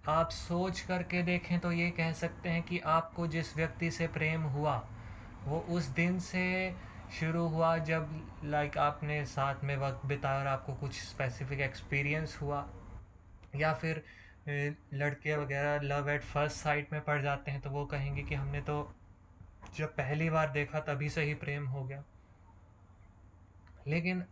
आप 0.08 0.30
सोच 0.30 0.80
करके 0.80 1.22
देखें 1.24 1.60
तो 1.60 1.72
ये 1.72 1.90
कह 1.92 2.12
सकते 2.14 2.50
हैं 2.50 2.62
कि 2.64 2.80
आपको 2.80 3.28
जिस 3.28 3.56
व्यक्ति 3.58 3.92
से 3.92 4.08
प्रेम 4.08 4.42
हुआ, 4.42 4.76
वो 5.44 5.60
उस 5.70 5.86
दिन 5.86 6.20
से 6.20 6.76
शुरू 7.20 7.48
हुआ 7.48 7.78
जब 7.78 8.10
लाइक 8.44 8.78
आपने 8.78 9.26
साथ 9.26 9.64
में 9.64 9.76
वक्त 9.78 10.06
बिताया 10.06 10.40
और 10.40 10.48
आपको 10.48 10.74
कुछ 10.74 10.94
स्पेसिफिक 10.94 11.60
एक्सपीरियंस 11.60 12.38
हुआ, 12.42 12.66
या 13.56 13.74
फिर 13.74 14.04
लड़के 14.48 15.36
वगैरह 15.38 15.80
लव 15.84 16.10
एट 16.10 16.24
फ़र्स्ट 16.24 16.58
साइट 16.58 16.94
में 16.94 17.02
पड़ 17.02 17.22
जाते 17.22 17.52
हैं 17.52 17.62
तो 17.62 17.70
वो 17.70 17.86
कहेंगे 17.86 18.24
कि 18.24 18.36
हमने 18.36 18.62
तो 18.62 18.96
जब 19.78 19.96
पहली 19.96 20.30
बार 20.30 20.52
देखा 20.52 20.80
तभी 20.80 21.10
से 21.10 21.24
ही 21.24 21.34
प्रेम 21.34 21.68
हो 21.68 21.84
गया। 21.84 22.04
लेकिन 23.88 24.24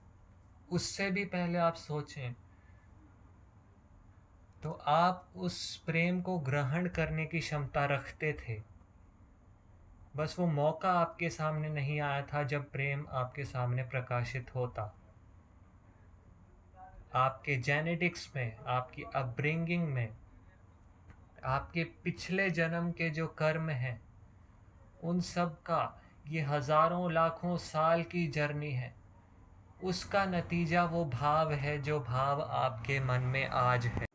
उससे 0.69 1.11
भी 1.11 1.25
पहले 1.25 1.57
आप 1.57 1.75
सोचें 1.75 2.33
तो 4.63 4.71
आप 4.87 5.31
उस 5.35 5.75
प्रेम 5.77 6.21
को 6.21 6.39
ग्रहण 6.39 6.87
करने 6.87 7.25
की 7.25 7.39
क्षमता 7.39 7.85
रखते 7.85 8.33
थे। 8.33 8.61
बस 10.15 10.35
वो 10.39 10.47
मौका 10.47 10.91
आपके 10.91 11.29
सामने 11.29 11.69
नहीं 11.69 12.01
आया 12.01 12.21
था 12.21 12.43
जब 12.43 12.71
प्रेम 12.71 13.05
आपके 13.11 13.43
सामने 13.43 13.83
प्रकाशित 13.83 14.55
होता। 14.55 14.93
आपके 17.15 17.55
जेनेटिक्स 17.55 18.31
में, 18.35 18.57
आपकी 18.67 19.03
अपब्रिंगिंग 19.15 19.87
में, 19.87 20.09
आपके 21.43 21.83
पिछले 21.83 22.49
जन्म 22.49 22.91
के 22.91 23.09
जो 23.09 23.27
कर्म 23.27 23.69
हैं, 23.69 24.01
उन 25.03 25.21
सब 25.21 25.61
का 25.61 26.01
ये 26.27 26.41
हज़ारों 26.41 27.11
लाखों 27.11 27.57
साल 27.57 28.03
की 28.03 28.27
जर्नी 28.27 28.71
है। 28.71 28.95
उसका 29.83 30.25
नतीजा 30.25 30.85
वो 30.85 31.05
भाव 31.05 31.53
है 31.53 31.81
जो 31.81 31.99
भाव 31.99 32.41
आपके 32.41 32.99
मन 32.99 33.19
में 33.19 33.47
आज 33.47 33.85
है। 33.85 34.05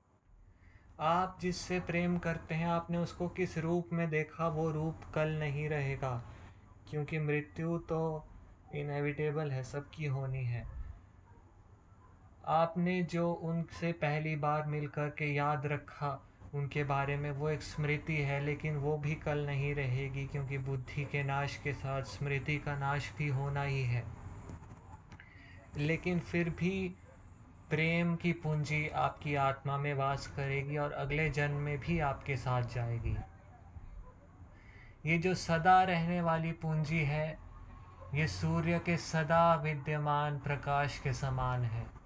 आप 1.01 1.39
जिससे 1.41 1.81
प्रेम 1.81 2.19
करते 2.19 2.55
हैं, 2.55 2.67
आपने 2.67 2.99
उसको 2.99 3.29
किस 3.29 3.59
रूप 3.59 3.89
में 3.93 4.11
देखा, 4.11 4.49
वो 4.49 4.71
रूप 4.71 5.01
कल 5.15 5.29
नहीं 5.29 5.69
रहेगा। 5.69 6.23
क्योंकि 6.91 7.19
मृत्यु 7.19 7.79
तो 7.79 8.25
इनएविटेबल 8.75 9.51
है, 9.51 9.63
सबकी 9.63 10.07
होनी 10.07 10.45
है। 10.45 10.80
आपने 12.47 13.03
जो 13.03 13.33
उनसे 13.33 13.93
पहली 13.93 14.37
बार 14.37 14.67
मिल 14.67 14.89
कर 14.89 15.09
के 15.09 15.35
याद 15.35 15.67
रखा, 15.67 16.27
उनके 16.55 16.85
बारे 16.85 17.17
में 17.17 17.31
वो 17.31 17.49
एक 17.49 17.63
स्मृति 17.63 18.17
है, 18.17 18.41
लेकिन 18.41 18.77
वो 18.77 18.99
भी 18.99 19.15
कल 19.15 19.47
नहीं 19.47 19.75
रहेगी 19.75 20.27
क्योंकि 20.27 20.59
बुद्धि 20.59 21.05
के 21.05 21.23
नाश 21.23 21.57
के 21.57 21.73
साथ 21.73 22.03
स्मृति 22.03 22.59
का 22.59 22.77
नाश 22.77 23.13
भी 23.19 23.29
होना 23.29 23.63
ही 23.63 23.83
है। 23.83 24.05
लेकिन 25.77 26.21
फिर 26.21 26.51
भी 26.51 26.95
प्रेम 27.71 28.17
की 28.17 28.33
पूंजी 28.33 28.89
आपकी 28.89 29.35
आत्मा 29.35 29.79
में 29.79 29.95
वास 29.95 30.27
करेगी 30.27 30.77
और 30.77 30.93
अगले 30.93 31.31
जन्म 31.31 31.57
में 31.57 31.79
भी 31.79 32.01
आपके 32.01 32.37
साथ 32.37 32.63
जाएगी। 32.63 33.17
ये 35.07 35.19
जो 35.19 35.35
सदा 35.35 35.83
रहने 35.83 36.21
वाली 36.21 36.53
पूंजी 36.53 37.05
है, 37.05 37.39
ये 38.15 38.27
सूर्य 38.27 38.79
के 38.79 38.97
सदा 38.97 39.55
विद्यमान 39.55 40.39
प्रकाश 40.39 40.99
के 40.99 41.13
समान 41.13 41.63
है। 41.65 42.00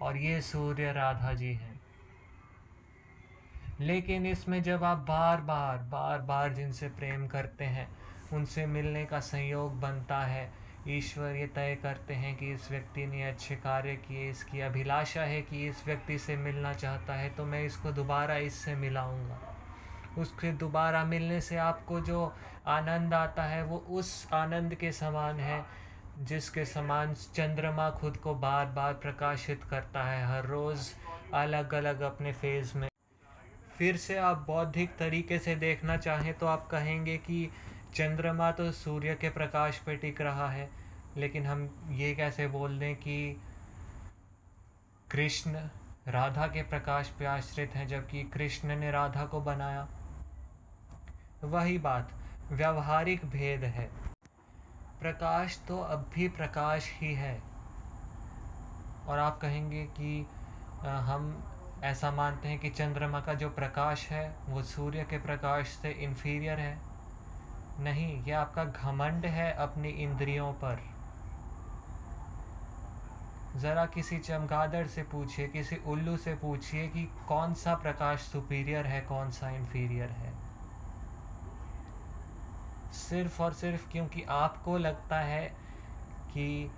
और 0.00 0.16
ये 0.16 0.40
सूर्य 0.40 0.92
राधा 0.92 1.32
जी 1.32 1.52
हैं। 1.54 1.74
लेकिन 3.80 4.26
इसमें 4.26 4.62
जब 4.62 4.84
आप 4.84 4.98
बार 4.98 5.40
बार 5.40 5.78
बार 5.90 6.18
बार 6.18 6.52
जिनसे 6.52 6.88
प्रेम 6.88 7.26
करते 7.26 7.64
हैं, 7.64 7.88
उनसे 8.32 8.66
मिलने 8.66 9.04
का 9.04 9.20
संयोग 9.20 9.80
बनता 9.80 10.20
है, 10.20 10.50
ईश्वर 10.88 11.36
ये 11.36 11.46
तय 11.46 11.74
करते 11.82 12.14
हैं 12.14 12.34
कि 12.36 12.52
इस 12.52 12.70
व्यक्ति 12.70 13.06
ने 13.06 13.22
अच्छे 13.22 13.56
कार्य 13.56 13.94
किए, 13.98 14.28
इसकी 14.30 14.60
अभिलाषा 14.60 15.22
है 15.22 15.40
कि 15.42 15.66
इस 15.66 15.82
व्यक्ति 15.86 16.18
से 16.18 16.36
मिलना 16.36 16.72
चाहता 16.72 17.14
है 17.14 17.28
तो 17.30 17.44
मैं 17.44 17.64
इसको 17.64 17.92
दोबारा 17.92 18.36
इससे 18.36 18.74
मिलाऊँगा। 18.74 19.40
उसके 20.18 20.52
दोबारा 20.52 21.04
मिलने 21.04 21.40
से 21.40 21.56
आपको 21.56 22.00
जो 22.00 22.32
आनंद 22.66 23.14
आता 23.14 23.42
है, 23.42 23.62
वो 23.64 23.78
उस 23.90 24.28
आनंद 24.32 24.74
के 24.74 24.92
समान 24.92 25.40
है 25.40 25.64
जिसके 26.18 26.64
समान 26.64 27.14
चंद्रमा 27.14 27.90
खुद 27.90 28.16
को 28.16 28.34
बार 28.34 28.66
बार 28.66 28.92
प्रकाशित 28.92 29.64
करता 29.64 30.02
है 30.02 30.26
हर 30.26 30.46
रोज़ 30.46 30.92
अलग 31.34 31.74
अलग 31.74 32.00
अपने 32.00 32.32
फ़ेज़ 32.32 32.76
में। 32.78 32.88
फिर 33.78 33.96
से 33.96 34.16
आप 34.16 34.44
बौद्धिक 34.46 34.96
तरीके 34.96 35.38
से 35.38 35.56
देखना 35.56 35.96
चाहें 35.96 36.32
तो 36.34 36.46
आप 36.46 36.66
कहेंगे 36.66 37.16
कि 37.16 37.50
चंद्रमा 37.94 38.50
तो 38.52 38.70
सूर्य 38.72 39.14
के 39.14 39.30
प्रकाश 39.30 39.78
पे 39.78 39.96
टिक 39.96 40.20
रहा 40.20 40.48
है, 40.50 40.68
लेकिन 41.16 41.46
हम 41.46 41.68
ये 41.90 42.14
कैसे 42.14 42.46
बोल 42.46 42.78
दें 42.78 42.94
कि 42.96 43.42
कृष्ण 45.10 45.68
राधा 46.08 46.46
के 46.46 46.62
प्रकाश 46.62 47.08
पे 47.08 47.24
आश्रित 47.24 47.74
हैं, 47.74 47.86
जबकि 47.88 48.22
कृष्ण 48.24 48.76
ने 48.76 48.90
राधा 48.90 49.24
को 49.24 49.40
बनाया। 49.40 49.86
वही 51.44 51.78
बात, 51.78 52.12
व्यवहारिक 52.52 53.24
भेद 53.26 53.64
है। 53.64 53.90
प्रकाश 55.00 55.58
तो 55.68 55.78
अब 55.78 56.10
भी 56.14 56.28
प्रकाश 56.28 56.90
ही 56.94 57.12
है। 57.14 57.42
और 59.06 59.18
आप 59.18 59.38
कहेंगे 59.38 59.84
कि 59.84 60.26
हम 60.82 61.42
ऐसा 61.84 62.10
मानते 62.10 62.48
हैं 62.48 62.58
कि 62.58 62.70
चंद्रमा 62.70 63.20
का 63.20 63.34
जो 63.34 63.50
प्रकाश 63.50 64.08
है, 64.08 64.36
वो 64.48 64.62
सूर्य 64.62 65.04
के 65.04 65.18
प्रकाश 65.18 65.68
से 65.68 65.90
इन्फीरियर 65.90 66.60
है। 66.60 66.78
नहीं, 67.80 68.22
ये 68.24 68.32
आपका 68.32 68.64
घमंड 68.64 69.26
है 69.26 69.52
अपनी 69.52 69.88
इंद्रियों 69.88 70.52
पर। 70.52 70.82
ज़रा 73.56 73.86
किसी 73.86 74.18
चमगादड़ 74.18 74.86
से 74.86 75.02
पूछिए, 75.02 75.48
किसी 75.48 75.76
उल्लू 75.76 76.16
से 76.16 76.34
पूछिए 76.34 76.88
कि 76.88 77.04
कौन 77.28 77.54
सा 77.54 77.74
प्रकाश 77.74 78.20
सुपीरियर 78.20 78.86
है, 78.86 79.00
कौन 79.00 79.30
सा 79.30 79.50
इन्फीरियर 79.50 80.10
है। 80.10 80.32
सिर्फ़ 82.92 83.42
और 83.42 83.52
सिर्फ़ 83.52 83.88
क्योंकि 83.92 84.22
आपको 84.22 84.78
लगता 84.78 85.20
है 85.20 85.46
कि 86.32 86.70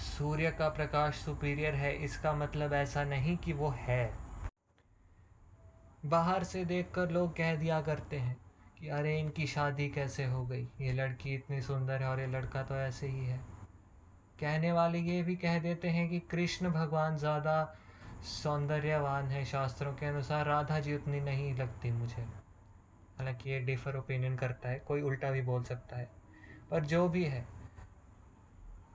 सूर्य 0.00 0.50
का 0.50 0.68
प्रकाश 0.68 1.14
सुपीरियर 1.14 1.74
है, 1.74 1.96
इसका 1.96 2.32
मतलब 2.32 2.72
ऐसा 2.72 3.04
नहीं 3.04 3.36
कि 3.36 3.52
वो 3.52 3.74
है। 3.78 4.14
बाहर 6.06 6.44
से 6.44 6.64
देखकर 6.64 7.10
लोग 7.10 7.36
कह 7.36 7.54
दिया 7.56 7.80
करते 7.80 8.16
हैं 8.16 8.36
कि 8.78 8.88
अरे, 8.88 9.18
इनकी 9.20 9.46
शादी 9.46 9.88
कैसे 9.88 10.24
हो 10.24 10.46
गई? 10.46 10.66
ये 10.80 10.92
लड़की 10.92 11.34
इतनी 11.34 11.62
सुंदर 11.62 12.02
है 12.02 12.08
और 12.08 12.20
ये 12.20 12.26
लड़का 12.26 12.62
तो 12.62 12.74
ऐसे 12.74 13.06
ही 13.06 13.24
है। 13.26 13.40
कहने 14.40 14.72
वाले 14.72 14.98
ये 14.98 15.22
भी 15.22 15.36
कह 15.36 15.58
देते 15.58 15.88
हैं 15.88 16.08
कि 16.08 16.18
कृष्ण 16.20 16.70
भगवान 16.70 17.16
ज़्यादा 17.16 17.76
सौंदर्यवान 18.22 19.26
है 19.26 19.44
शास्त्रों 19.44 19.94
के 19.94 20.06
अनुसार, 20.06 20.46
राधा 20.46 20.80
जी 20.80 20.94
उतनी 20.94 21.20
नहीं 21.20 21.54
लगती 21.54 21.90
मुझे। 21.90 22.39
हालाँकि 23.20 23.50
ये 23.50 23.58
डिफर 23.60 23.96
ओपिनियन 23.96 24.36
करता 24.36 24.68
है, 24.68 24.78
कोई 24.78 25.02
उल्टा 25.02 25.30
भी 25.30 25.40
बोल 25.42 25.62
सकता 25.62 25.96
है। 25.96 26.08
पर 26.70 26.84
जो 26.84 27.08
भी 27.08 27.24
है, 27.24 27.46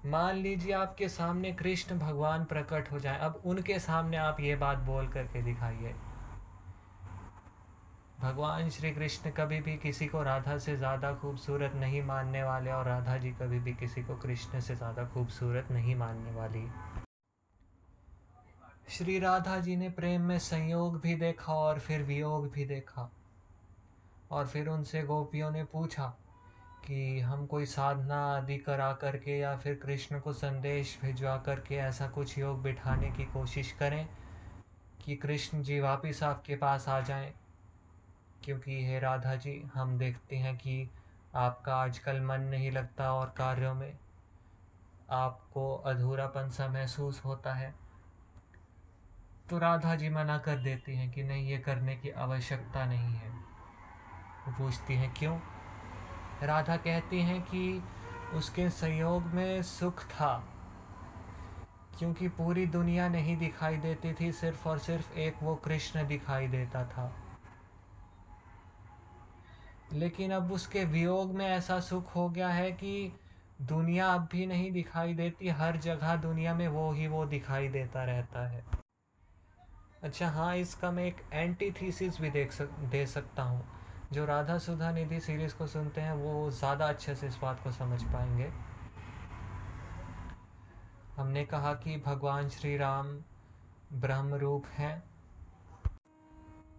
मान 0.06 0.36
लीजिए 0.36 0.74
आपके 0.74 1.08
सामने 1.10 1.52
कृष्ण 1.54 1.98
भगवान 2.00 2.46
प्रकट 2.46 2.92
हो 2.92 3.00
जाए, 3.00 3.18
अब 3.20 3.42
उनके 3.46 3.78
सामने 3.80 4.18
आप 4.18 4.40
ये 4.40 4.56
बात 4.56 4.78
बोल 4.78 5.08
करके 5.08 5.42
दिखाइए। 5.42 5.94
भगवान 8.20 8.70
श्री 8.70 8.92
कृष्ण 8.92 9.32
कभी 9.32 9.60
भी 9.62 9.76
किसी 9.78 10.06
को 10.08 10.22
राधा 10.24 10.58
से 10.58 10.76
ज़्यादा 10.78 11.14
खूबसूरत 11.14 11.74
नहीं 11.76 12.02
मानने 12.04 12.44
वाले 12.44 12.72
और 12.72 12.86
राधा 12.86 13.18
जी 13.18 13.32
कभी 13.32 13.60
भी 13.60 13.74
किसी 13.74 14.04
को 14.04 14.16
कृष्ण 14.16 14.60
से 14.60 14.76
ज़्यादा 14.76 15.06
खूबसूरत 15.06 15.72
नहीं 15.72 15.96
मानने 15.96 16.32
वाली। 16.32 16.68
श्री 18.90 19.20
राधा 19.20 19.60
जी 19.60 19.76
ने 19.76 19.90
प्रेम 19.90 20.22
में 20.22 20.40
संयोग 20.40 21.00
भी 21.02 21.16
देखा 21.16 21.54
और 21.54 21.80
फिर 21.80 22.04
वियोग 22.04 22.52
भी 22.52 22.66
देखा। 22.66 23.10
और 24.32 24.48
फिर 24.48 24.70
उनसे 24.70 25.02
गोपियों 25.04 25.52
ने 25.52 25.64
पूछा 25.64 26.18
कि 26.88 27.20
हम 27.20 27.46
कोई 27.46 27.66
साधना 27.66 28.36
आदि 28.38 28.58
करा 28.58 28.94
करके 28.94 29.38
या 29.40 29.58
फिर 29.58 29.76
कृष्ण 29.76 30.20
को 30.20 30.34
संदेश 30.34 31.00
भिजवा 31.02 31.38
करके 31.38 31.76
ऐसा 31.76 32.08
कुछ 32.08 32.38
योग 32.38 32.62
बिठाने 32.64 33.12
की 33.12 33.26
कोशिश 33.26 33.72
करें 33.72 34.10
कि 35.06 35.16
कृष्ण 35.16 35.62
जी 35.62 35.80
वापस 35.80 36.24
आपके 36.24 36.56
पास 36.56 36.90
आ 36.90 37.02
जाएँ। 37.02 37.34
क्योंकि 38.44 38.86
हे 38.86 39.00
राधा 39.00 39.36
जी, 39.36 39.70
हम 39.74 39.98
देखते 39.98 40.36
हैं 40.36 40.58
कि 40.58 40.90
आपका 41.36 41.76
आजकल 41.76 42.22
मन 42.22 42.42
नहीं 42.42 42.72
लगता 42.72 43.14
और 43.14 43.34
कार्यों 43.38 43.74
में 43.74 43.98
आपको 45.10 45.76
अधूरापन 45.76 46.50
सा 46.50 46.68
महसूस 46.68 47.26
होता 47.26 47.54
है। 47.54 47.76
तो 49.50 49.58
राधा 49.58 49.96
जी 49.96 50.10
मना 50.10 50.38
कर 50.38 50.56
देती 50.56 50.96
हैं 50.96 51.12
कि 51.12 51.24
नहीं, 51.24 51.48
ये 51.48 51.58
करने 51.58 51.96
की 51.96 52.10
आवश्यकता 52.10 52.86
नहीं 52.86 53.16
है। 53.16 53.45
वो 54.48 54.54
पूछती 54.54 54.94
हैं, 54.94 55.14
क्यों? 55.14 55.40
राधा 56.44 56.78
कहती 56.78 57.22
हैं 57.22 57.42
कि 57.42 57.84
उसके 58.34 58.70
संयोग 58.70 59.24
में 59.24 59.64
सुख 59.64 60.04
था, 60.04 60.44
क्योंकि 62.00 62.28
पूरी 62.28 62.66
दुनिया 62.66 63.08
नहीं 63.10 63.38
दिखाई 63.38 63.78
देती 63.78 64.14
थी, 64.14 64.32
सिर्फ़ 64.32 64.70
और 64.70 64.80
सिर्फ़ 64.80 65.14
एक 65.14 65.36
वो 65.44 65.56
कृष्ण 65.56 66.08
दिखाई 66.08 66.48
देता 66.48 66.84
था। 66.86 67.12
लेकिन 69.94 70.32
अब 70.32 70.52
उसके 70.52 70.84
वियोग 70.84 71.32
में 71.32 71.46
ऐसा 71.46 71.80
सुख 71.80 72.16
हो 72.16 72.30
गया 72.30 72.50
है 72.50 72.72
कि 72.72 73.12
दुनिया 73.62 74.08
अब 74.08 74.28
भी 74.32 74.46
नहीं 74.46 74.72
दिखाई 74.72 75.14
देती, 75.14 75.50
हर 75.50 75.78
जगह 75.78 76.16
दुनिया 76.16 76.54
में 76.54 76.68
वो 76.68 76.92
ही 76.92 77.08
वो 77.08 77.26
दिखाई 77.26 77.68
देता 77.68 78.04
रहता 78.04 78.48
है। 78.48 78.64
अच्छा 80.04 80.30
हाँ 80.30 80.56
इसका 80.58 80.92
मैं 80.92 81.06
एक 81.06 81.22
एंटी 81.34 81.72
थीसिस 81.72 82.22
भी 82.22 82.30
देख 82.30 82.52
सक, 82.52 82.70
दे 82.80 83.06
सकता 83.06 83.44
हूँ। 83.44 83.66
जो 84.16 84.26
राधा 84.26 84.58
सुधा 84.58 84.92
निधि 84.92 85.20
सीरीज़ 85.20 85.56
को 85.56 85.68
सुनते 85.68 86.02
हैं, 86.02 86.14
वो 86.14 86.52
ज़्यादा 86.52 86.86
अच्छे 86.86 87.16
से 87.16 87.28
इस 87.28 87.38
बात 87.42 87.64
को 87.64 87.72
समझ 87.72 88.02
पाएँगे। 88.04 88.52
हमने 91.18 91.44
कहा 91.46 91.74
कि 91.74 91.98
भगवान 92.06 92.50
श्री 92.50 92.76
राम 92.78 93.08
ब्रह्म 93.94 94.36
रूप 94.36 94.66
हैं। 94.78 95.04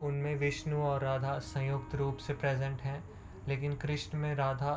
उनमें 0.03 0.35
विष्णु 0.37 0.83
और 0.83 1.03
राधा 1.03 1.39
संयुक्त 1.39 1.95
रूप 1.95 2.17
से 2.17 2.35
प्रेजेंट 2.35 2.81
हैं, 2.81 3.03
लेकिन 3.49 3.77
कृष्ण 3.77 4.19
में 4.19 4.35
राधा, 4.35 4.75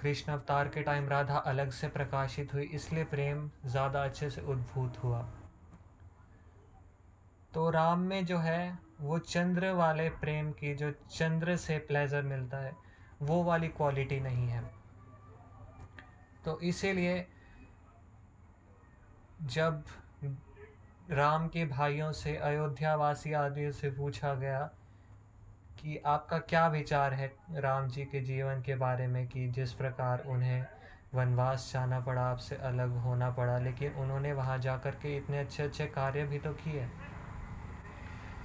कृष्ण 0.00 0.32
अवतार 0.32 0.68
के 0.68 0.82
टाइम 0.82 1.08
राधा 1.08 1.36
अलग 1.36 1.70
से 1.70 1.88
प्रकाशित 1.88 2.54
हुई, 2.54 2.64
इसलिए 2.64 3.04
प्रेम 3.04 3.50
ज़्यादा 3.66 4.04
अच्छे 4.04 4.30
से 4.30 4.40
उद्भूत 4.40 5.02
हुआ। 5.04 5.28
तो 7.58 7.70
राम 7.70 7.98
में 7.98 8.26
जो 8.26 8.38
है, 8.38 8.78
वो 9.00 9.18
चंद्र 9.18 9.70
वाले 9.70 10.08
प्रेम 10.10 10.52
की 10.52 10.74
जो 10.74 10.90
चंद्र 10.90 11.56
से 11.56 11.78
प्लेजर 11.78 12.22
मिलता 12.22 12.56
है, 12.56 12.72
वो 13.22 13.44
वाली 13.44 13.68
क्वालिटी 13.68 14.20
नहीं 14.20 14.48
है। 14.48 14.62
तो 16.44 16.60
इसीलिए 16.60 17.26
जब 19.42 19.84
राम 21.10 21.48
के 21.48 21.64
भाइयों 21.64 22.12
से, 22.12 22.36
अयोध्यावासी 22.36 23.32
आदि 23.32 23.72
से 23.72 23.90
पूछा 23.90 24.34
गया 24.34 24.60
कि 25.80 26.02
आपका 26.06 26.38
क्या 26.38 26.68
विचार 26.68 27.14
है 27.14 27.32
राम 27.54 27.88
जी 27.88 28.04
के 28.04 28.20
जीवन 28.20 28.62
के 28.62 28.74
बारे 28.74 29.06
में 29.06 29.26
कि 29.26 29.48
जिस 29.48 29.72
प्रकार 29.72 30.24
उन्हें 30.26 30.66
वनवास 31.14 31.70
जाना 31.74 32.00
पड़ा, 32.00 32.22
आपसे 32.22 32.56
अलग 32.56 32.96
होना 32.96 33.30
पड़ा, 33.30 33.58
लेकिन 33.58 33.92
उन्होंने 33.92 34.32
वहाँ 34.32 34.58
जा 34.58 34.76
कर 34.76 34.90
के 34.90 35.16
इतने 35.16 35.38
अच्छे 35.38 35.62
अच्छे 35.62 35.86
कार्य 35.86 36.24
भी 36.24 36.38
तो 36.38 36.52
किए। 36.52 36.88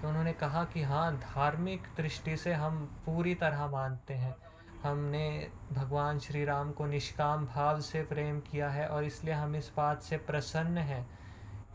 तो 0.03 0.09
उन्होंने 0.09 0.31
कहा 0.33 0.63
कि 0.63 0.81
हाँ 0.83 1.15
धार्मिक 1.17 1.83
दृष्टि 1.97 2.35
से 2.37 2.53
हम 2.53 2.85
पूरी 3.05 3.35
तरह 3.35 3.67
मानते 3.67 4.13
हैं। 4.13 4.35
हमने 4.83 5.51
भगवान 5.73 6.19
श्री 6.19 6.43
राम 6.45 6.71
को 6.71 6.85
निष्काम 6.85 7.45
भाव 7.45 7.79
से 7.81 8.03
प्रेम 8.03 8.39
किया 8.41 8.69
है 8.69 8.87
और 8.87 9.03
इसलिए 9.03 9.33
हम 9.33 9.55
इस 9.55 9.71
बात 9.77 10.01
से 10.01 10.17
प्रसन्न 10.17 10.77
हैं 10.77 11.07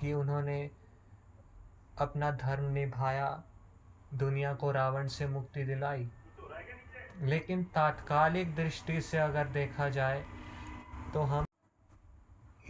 कि 0.00 0.12
उन्होंने 0.12 0.70
अपना 1.98 2.30
धर्म 2.30 2.64
निभाया, 2.64 3.42
दुनिया 4.14 4.54
को 4.54 4.70
रावण 4.70 5.06
से 5.08 5.26
मुक्ति 5.26 5.64
दिलाई। 5.64 6.08
लेकिन 7.20 7.64
तात्कालिक 7.64 8.54
दृष्टि 8.54 9.00
से 9.00 9.18
अगर 9.18 9.46
देखा 9.48 9.88
जाए 9.88 10.24
तो 11.14 11.22
हम 11.22 11.44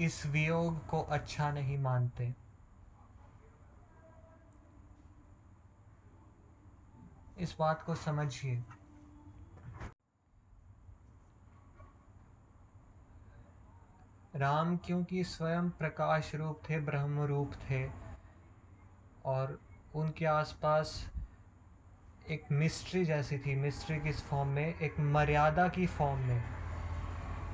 इस 0.00 0.26
वियोग 0.26 0.86
को 0.86 1.00
अच्छा 1.00 1.50
नहीं 1.50 1.78
मानते। 1.78 2.34
इस 7.38 7.56
बात 7.58 7.82
को 7.82 7.94
समझिए। 7.94 8.64
राम 14.36 14.76
क्योंकि 14.76 15.24
स्वयं 15.24 15.70
प्रकाश 15.70 16.34
रूप 16.34 16.60
थे, 16.70 16.80
ब्रह्म 16.80 17.20
रूप 17.20 17.52
थे, 17.54 17.90
और 19.24 19.60
उनके 19.94 20.26
आसपास 20.26 21.12
एक 22.30 22.44
मिस्ट्री 22.52 23.04
जैसी 23.04 23.38
थी। 23.38 23.54
मिस्ट्री 23.54 24.00
किस 24.00 24.22
फॉर्म 24.22 24.48
में? 24.48 24.74
एक 24.74 25.00
मर्यादा 25.00 25.68
की 25.68 25.86
फॉर्म 25.86 26.20
में। 26.20 26.44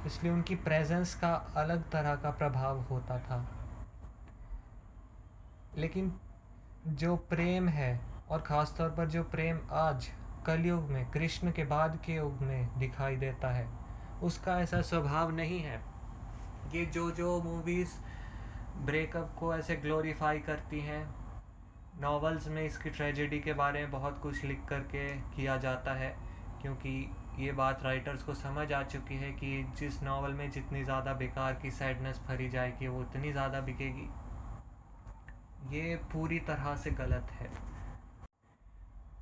इसलिए 0.06 0.32
उनकी 0.32 0.56
प्रेजेंस 0.56 1.14
का 1.14 1.34
अलग 1.34 1.90
तरह 1.90 2.16
का 2.16 2.30
प्रभाव 2.30 2.80
होता 2.80 3.18
था। 3.18 3.68
लेकिन 5.76 6.20
जो 6.86 7.16
प्रेम 7.16 7.68
है 7.68 8.13
और 8.30 8.40
ख़ास 8.40 8.74
तौर 8.78 8.90
पर 8.90 9.08
जो 9.08 9.22
प्रेम 9.24 9.58
आज 9.72 10.08
कलयुग 10.46 10.90
में, 10.90 11.10
कृष्ण 11.10 11.50
के 11.52 11.64
बाद 11.64 11.98
के 12.06 12.14
युग 12.14 12.42
में 12.42 12.78
दिखाई 12.78 13.16
देता 13.16 13.48
है, 13.48 13.68
उसका 14.22 14.58
ऐसा 14.60 14.80
स्वभाव 14.82 15.30
नहीं 15.32 15.60
है 15.60 15.80
ये 16.74 16.84
जो 16.86 17.10
जो 17.10 17.40
मूवीज़ 17.42 17.94
ब्रेकअप 18.76 19.34
को 19.38 19.54
ऐसे 19.54 19.76
ग्लोरीफाई 19.76 20.38
करती 20.40 20.80
हैं। 20.80 21.04
नॉवेल्स 22.00 22.46
में 22.48 22.62
इसकी 22.62 22.90
ट्रेजेडी 22.90 23.38
के 23.40 23.52
बारे 23.52 23.80
में 23.80 23.90
बहुत 23.90 24.18
कुछ 24.18 24.44
लिख 24.44 24.64
करके 24.68 25.06
किया 25.36 25.56
जाता 25.56 25.94
है, 25.94 26.14
क्योंकि 26.62 27.10
ये 27.38 27.52
बात 27.52 27.82
राइटर्स 27.84 28.22
को 28.22 28.34
समझ 28.34 28.72
आ 28.72 28.82
चुकी 28.84 29.16
है 29.16 29.30
कि 29.32 29.64
जिस 29.78 30.02
नावल 30.02 30.32
में 30.32 30.50
जितनी 30.50 30.82
ज़्यादा 30.84 31.12
बेकार 31.14 31.54
की 31.62 31.70
सैडनेस 31.70 32.20
भरी 32.28 32.48
जाएगी, 32.48 32.88
वो 32.88 33.00
उतनी 33.00 33.32
ज़्यादा 33.32 33.60
बिकेगी। 33.60 34.08
ये 35.76 35.96
पूरी 36.12 36.38
तरह 36.40 36.74
से 36.76 36.90
गलत 36.92 37.30
है। 37.32 37.50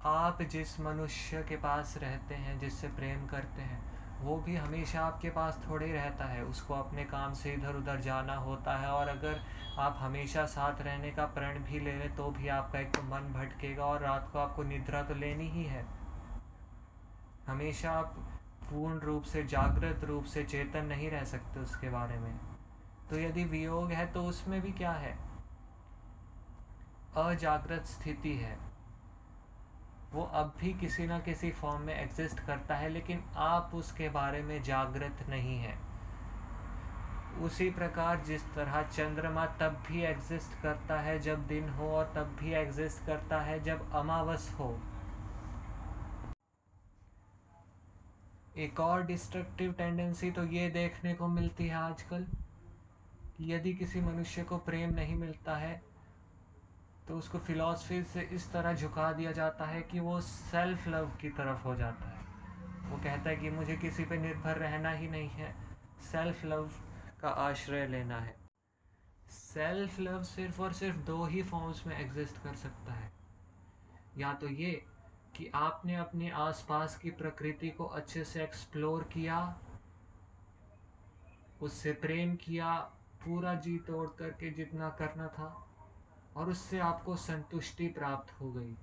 आप 0.07 0.43
जिस 0.43 0.81
मनुष्य 0.81 1.43
के 1.49 1.57
पास 1.57 1.97
रहते 1.97 2.35
हैं, 2.35 2.59
जिससे 2.59 2.89
प्रेम 2.89 3.27
करते 3.27 3.63
हैं, 3.63 3.81
वो 4.21 4.37
भी 4.37 4.57
हमेशा 4.57 5.01
आपके 5.01 5.31
पास 5.31 5.61
थोड़े 5.69 5.93
रहता 5.93 6.25
है। 6.25 6.45
उसको 6.45 6.75
अपने 6.75 7.05
काम 7.05 7.35
से 7.35 7.53
इधर 7.53 7.75
उधर 7.75 8.01
जाना 8.01 8.35
होता 8.37 8.77
है 8.77 8.89
और 8.89 9.09
अगर 9.09 9.41
आप 9.79 9.97
हमेशा 9.99 10.45
साथ 10.47 10.81
रहने 10.81 11.11
का 11.11 11.27
प्रण 11.27 11.59
भी 11.59 11.81
ले 11.81 11.93
लें 11.93 12.15
तो 12.17 12.31
भी 12.31 12.49
आपका 12.49 12.79
एक 12.79 12.99
मन 13.01 13.33
भटकेगा 13.33 13.85
और 13.85 14.01
रात 14.01 14.29
को 14.33 14.39
आपको 14.39 14.63
निद्रा 14.63 15.03
तो 15.03 15.15
लेनी 15.15 15.49
ही 15.49 15.65
है। 15.65 15.85
हमेशा 17.47 17.93
आप 17.93 18.17
पूर्ण 18.65 18.99
रूप 18.99 19.23
से, 19.23 19.45
जागृत 19.45 20.05
रूप 20.05 20.25
से 20.25 20.45
चेतन 20.45 20.85
नहीं 20.85 21.11
रह 21.11 21.25
सकते 21.25 21.61
उसके 21.61 21.91
बारे 21.91 22.19
में। 22.19 22.35
तो 23.11 23.19
यदि 23.19 23.45
वियोग 23.45 23.93
है 23.93 24.07
तो 24.07 24.23
उसमें 24.23 24.61
भी 24.61 24.73
क्या 24.73 24.93
है? 24.93 25.17
अजागृत 27.17 27.87
स्थिति 27.87 28.37
है। 28.37 28.72
वो 30.13 30.23
अब 30.23 30.53
भी 30.61 30.73
किसी 30.73 31.07
ना 31.07 31.19
किसी 31.19 31.51
फॉर्म 31.51 31.83
में 31.83 31.95
एग्जिस्ट 31.95 32.41
करता 32.41 32.77
है, 32.77 32.89
लेकिन 32.89 33.23
आप 33.37 33.71
उसके 33.75 34.09
बारे 34.09 34.43
में 34.43 34.63
जागृत 34.63 35.25
नहीं 35.29 35.59
है। 35.59 35.77
उसी 37.41 37.71
प्रकार 37.71 38.21
जिस 38.21 38.43
तरह 38.55 38.83
चंद्रमा 38.83 39.47
तब 39.61 39.83
भी 39.89 40.03
एग्जिस्ट 40.03 40.61
करता 40.63 41.01
है 41.01 41.19
जब 41.19 41.47
दिन 41.47 41.69
हो 41.69 41.89
और 41.91 42.13
तब 42.17 42.37
भी 42.41 42.53
एग्जिस्ट 42.53 43.07
करता 43.07 43.41
है 43.41 43.59
जब 43.61 43.93
अमावस 43.93 44.51
हो। 44.59 44.69
एक 48.57 48.81
और 48.81 49.03
डिस्ट्रक्टिव 49.03 49.73
टेंडेंसी 49.73 50.31
तो 50.31 50.45
ये 50.45 50.69
देखने 50.71 51.15
को 51.15 51.29
मिलती 51.29 51.67
है 51.67 51.75
आजकल। 51.75 52.27
यदि 53.41 53.73
किसी 53.73 54.01
मनुष्य 54.01 54.43
को 54.43 54.59
प्रेम 54.59 54.91
नहीं 54.91 55.15
मिलता 55.15 55.57
है 55.57 55.81
तो 57.09 57.17
उसको 57.17 57.39
फिलॉसफी 57.39 58.03
से 58.03 58.21
इस 58.21 58.53
तरह 58.53 58.75
झुका 58.75 59.13
दिया 59.13 59.33
जाता 59.33 59.65
है 59.65 59.83
कि 59.83 60.01
वो 60.01 60.21
सेल्फ 60.21 60.89
लव 60.89 61.11
की 61.21 61.31
तरफ़ 61.31 61.63
हो 61.63 61.75
जाता 61.75 62.05
है। 62.05 62.23
वो 62.91 62.97
कहता 62.97 63.31
है 63.31 63.37
कि 63.37 63.51
मुझे 63.51 63.77
किसी 63.77 64.05
पे 64.05 64.17
निर्भर 64.17 64.57
रहना 64.57 64.91
ही 64.91 65.09
नहीं 65.09 65.29
है। 65.29 65.57
सेल्फ 66.13 66.45
लव 66.45 66.71
का 67.21 67.29
आश्रय 67.29 67.87
लेना 67.87 68.21
है। 68.21 68.37
सेल्फ 69.29 70.01
लव 70.01 70.23
सिर्फ़ 70.23 70.63
और 70.63 70.73
सिर्फ़ 70.73 70.97
दो 70.97 71.25
ही 71.25 71.43
फॉर्म्स 71.43 71.87
में 71.87 72.01
एग्जिस्ट 72.01 72.43
कर 72.43 72.55
सकता 72.55 72.93
है। 72.93 73.13
या 74.19 74.35
तो 74.35 74.49
ये 74.49 74.87
कि 75.37 75.51
आपने 75.55 75.97
अपने 75.97 76.31
आसपास 76.31 76.99
की 76.99 77.11
प्रकृति 77.11 77.71
को 77.71 77.85
अच्छे 77.85 78.25
से 78.25 78.43
एक्सप्लोर 78.43 79.05
किया, 79.05 79.61
उससे 81.63 81.93
प्रेम 81.93 82.37
किया, 82.37 82.79
पूरा 83.25 83.55
जी 83.55 83.79
तोड़ 83.79 84.09
करके 84.19 84.51
जितना 84.51 84.91
करना 84.91 85.29
था 85.29 85.69
और 86.37 86.51
उससे 86.51 86.79
आपको 86.79 87.17
संतुष्टि 87.17 87.87
प्राप्त 87.89 88.33
हो 88.41 88.53
गई। 88.53 88.77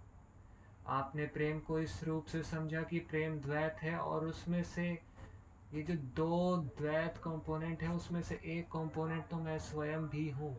आपने 0.87 1.25
प्रेम 1.27 1.59
को 1.59 1.79
इस 1.79 2.03
रूप 2.03 2.25
से 2.25 2.43
समझा 2.43 2.81
कि 2.81 2.99
प्रेम 2.99 3.39
द्वैत 3.39 3.77
है 3.81 3.97
और 3.97 4.25
उसमें 4.25 4.63
से 4.63 4.87
ये 5.73 5.81
जो 5.83 5.95
दो 6.15 6.57
द्वैत 6.77 7.17
कंपोनेंट 7.17 7.83
है, 7.83 7.89
उसमें 7.89 8.21
से 8.21 8.39
एक 8.45 8.67
कंपोनेंट 8.67 9.27
तो 9.27 9.37
मैं 9.37 9.57
स्वयं 9.59 10.07
भी 10.07 10.29
हूँ। 10.29 10.55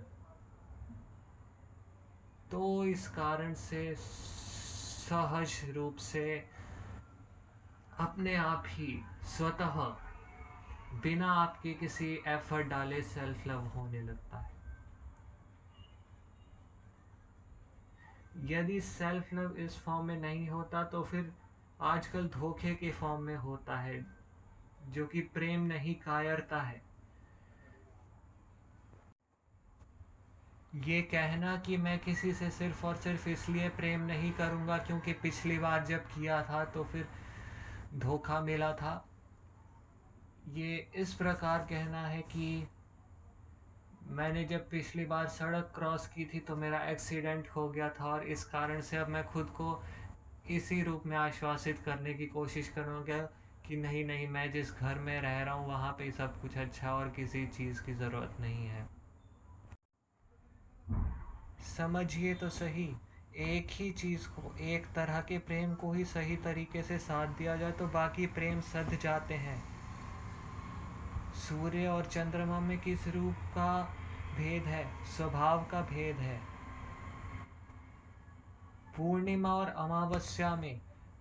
तो 2.50 2.84
इस 2.84 3.08
कारण 3.08 3.54
से 3.54 3.94
सहज 3.96 5.60
रूप 5.70 5.96
से 5.96 6.24
अपने 7.98 8.36
आप 8.36 8.64
ही 8.66 9.02
स्वतः 9.26 9.76
बिना 11.02 11.32
आपके 11.32 11.74
किसी 11.74 12.12
एफर्ट 12.26 12.66
डाले 12.66 13.02
सेल्फ 13.02 13.46
लव 13.46 13.66
होने 13.68 14.02
लगता 14.02 14.38
है। 14.38 14.49
यदि 18.40 18.80
सेल्फ 18.80 19.32
लव 19.34 19.56
इस 19.56 19.78
फॉर्म 19.78 20.06
में 20.06 20.20
नहीं 20.20 20.48
होता 20.48 20.82
तो 20.84 21.02
फिर 21.02 21.32
आजकल 21.80 22.28
धोखे 22.28 22.74
के 22.74 22.90
फॉर्म 22.90 23.22
में 23.22 23.36
होता 23.36 23.76
है, 23.76 24.06
जो 24.88 25.06
कि 25.06 25.20
प्रेम 25.20 25.60
नहीं, 25.60 25.94
कायरता 25.94 26.60
है। 26.62 26.82
ये 30.72 31.00
कहना 31.02 31.56
कि 31.56 31.76
मैं 31.76 31.98
किसी 31.98 32.32
से 32.32 32.50
सिर्फ़ 32.50 32.86
और 32.86 32.96
सिर्फ़ 32.96 33.28
इसलिए 33.28 33.68
प्रेम 33.68 34.00
नहीं 34.00 34.32
करूँगा 34.32 34.78
क्योंकि 34.78 35.12
पिछली 35.12 35.58
बार 35.58 35.84
जब 35.84 36.06
किया 36.06 36.42
था 36.42 36.64
तो 36.64 36.84
फिर 36.84 37.06
धोखा 37.94 38.40
मिला 38.40 38.72
था। 38.72 38.92
ये 40.44 40.76
इस 40.94 41.14
प्रकार 41.14 41.58
कहना 41.58 42.06
है 42.06 42.20
कि 42.22 42.66
मैंने 44.08 44.44
जब 44.44 44.70
पिछली 44.70 45.04
बार 45.04 45.28
सड़क 45.28 45.72
क्रॉस 45.74 46.06
की 46.06 46.24
थी 46.24 46.40
तो 46.40 46.56
मेरा 46.56 46.78
एक्सीडेंट 46.78 47.48
हो 47.48 47.68
गया 47.68 47.88
था 47.88 48.04
और 48.04 48.26
इस 48.26 48.44
कारण 48.44 48.80
से 48.80 48.96
अब 48.96 49.08
मैं 49.08 49.24
खुद 49.24 49.46
को 49.46 49.82
इसी 50.50 50.82
रूप 50.82 51.02
में 51.06 51.16
आश्वासित 51.16 51.78
करने 51.78 52.14
की 52.14 52.26
कोशिश 52.26 52.68
करूँगा 52.68 53.18
कि 53.66 53.76
नहीं 53.76 54.04
नहीं, 54.04 54.28
मैं 54.28 54.52
जिस 54.52 54.72
घर 54.72 54.94
में 54.94 55.20
रह 55.20 55.42
रहा 55.42 55.54
हूँ, 55.54 55.68
वहाँ 55.68 55.92
पे 55.92 56.10
सब 56.10 56.40
कुछ 56.40 56.56
अच्छा 56.56 56.94
और 56.94 57.08
किसी 57.08 57.46
चीज़ 57.46 57.82
की 57.82 57.94
ज़रूरत 57.94 58.36
नहीं 58.40 58.66
है। 58.66 58.88
समझिए 61.76 62.34
तो 62.34 62.48
सही, 62.48 62.96
एक 63.36 63.66
ही 63.70 63.90
चीज़ 63.90 64.28
को, 64.28 64.56
एक 64.60 64.86
तरह 64.86 65.20
के 65.20 65.38
प्रेम 65.38 65.74
को 65.74 65.92
ही 65.92 66.04
सही 66.04 66.36
तरीके 66.36 66.82
से 66.82 66.98
साथ 66.98 67.26
दिया 67.26 67.56
जाए 67.56 67.72
तो 67.72 67.86
बाकी 67.86 68.26
प्रेम 68.26 68.60
सध 68.60 68.98
जाते 69.02 69.34
हैं। 69.34 69.69
सूर्य 71.34 71.86
और 71.86 72.04
चंद्रमा 72.04 72.60
में 72.60 72.78
किस 72.78 73.08
रूप 73.08 73.34
का 73.34 73.94
भेद 74.36 74.62
है? 74.62 75.04
स्वभाव 75.04 75.64
का 75.64 75.80
भेद 75.80 76.16
है। 76.16 76.40
पूर्णिमा 78.96 79.54
और 79.54 79.68
अमावस्या 79.68 80.56
में, 80.56 80.80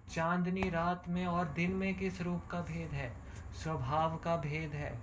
चांदनी 0.10 0.70
रात 0.70 1.08
में 1.08 1.26
और 1.26 1.46
दिन 1.46 1.72
में 1.72 1.96
किस 1.96 2.22
रूप 2.22 2.46
का 2.46 2.62
भेद 2.62 2.92
है? 2.92 3.16
स्वभाव 3.54 4.18
का 4.18 4.38
भेद 4.38 4.72
है। 4.72 5.00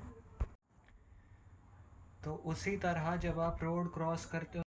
तो 2.25 2.35
उसी 2.35 2.77
तरह 2.77 3.17
जब 3.17 3.41
आप 3.41 3.63
रोड 3.63 3.95
क्रॉस 3.95 4.27
करते 4.27 4.59
हो, 4.59 4.65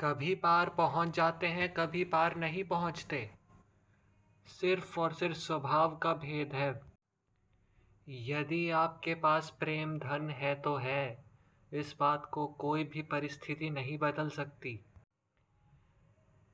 कभी 0.00 0.34
पार 0.34 0.68
पहुँच 0.68 1.08
जाते 1.16 1.46
हैं, 1.46 1.74
कभी 1.74 2.04
पार 2.04 2.36
नहीं 2.36 2.64
पहुँचते। 2.64 3.30
सिर्फ़ 4.46 5.00
और 5.00 5.12
सिर्फ़ 5.12 5.36
स्वभाव 5.36 5.96
का 5.96 6.12
भेद 6.12 6.54
है। 6.54 6.89
यदि 8.08 8.70
आपके 8.70 9.14
पास 9.14 9.56
प्रेम 9.60 9.98
धन 9.98 10.30
है 10.30 10.54
तो 10.54 10.76
है। 10.76 11.24
इस 11.72 11.96
बात 12.00 12.30
को 12.32 12.46
कोई 12.46 12.84
भी 12.84 13.02
परिस्थिति 13.02 13.70
नहीं 13.70 13.98
बदल 13.98 14.28
सकती। 14.28 14.84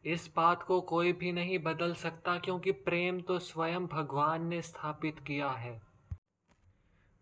इस 0.04 0.32
बात 0.36 0.62
को 0.62 0.80
कोई 0.80 1.12
भी 1.12 1.32
नहीं 1.32 1.58
बदल 1.58 1.94
सकता 1.94 2.38
क्योंकि 2.38 2.72
प्रेम 2.72 3.20
तो 3.20 3.38
स्वयं 3.38 3.86
भगवान 3.86 4.46
ने 4.46 4.62
स्थापित 4.62 5.18
किया 5.18 5.50
है। 5.50 5.82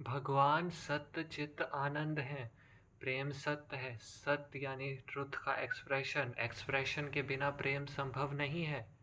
भगवान 0.03 0.71
सत्य, 0.71 1.25
चित्त, 1.25 1.63
आनंद 1.63 2.19
है। 2.19 2.53
प्रेम 3.01 3.31
सत्य 3.31 3.77
है। 3.77 3.99
सत्य 3.99 4.59
यानी 4.59 4.95
ट्रुथ 4.95 5.31
का 5.45 5.55
एक्सप्रेशन 5.55 6.35
एक्सप्रेशन 6.39 7.11
के 7.11 7.23
बिना 7.23 7.51
प्रेम 7.51 7.85
संभव 7.85 8.33
नहीं 8.33 8.65
है। 8.65 8.99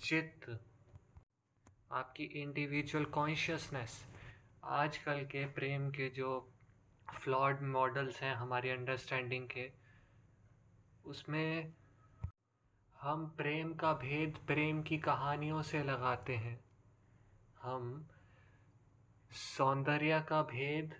चित्त 0.00 0.64
आपकी 1.92 2.24
इंडिविजुअल 2.24 3.04
कॉन्शियसनेस 3.04 4.06
आजकल 4.64 5.24
के 5.24 5.46
प्रेम 5.46 5.90
के 5.90 6.10
जो 6.10 6.52
फ्लॉड 7.20 7.62
मॉडल्स 7.62 8.22
हैं 8.22 8.34
हमारी 8.34 8.70
अंडरस्टैंडिंग 8.70 9.48
के, 9.48 9.72
उसमें 11.04 11.72
हम 13.00 13.28
प्रेम 13.28 13.74
का 13.74 13.92
भेद 13.92 14.38
प्रेम 14.46 14.82
की 14.82 14.98
कहानियों 14.98 15.62
से 15.62 15.82
लगाते 15.82 16.36
हैं। 16.36 16.64
हम 17.62 18.08
सौंदर्य 19.30 20.26
का 20.28 20.42
भेद 20.42 20.94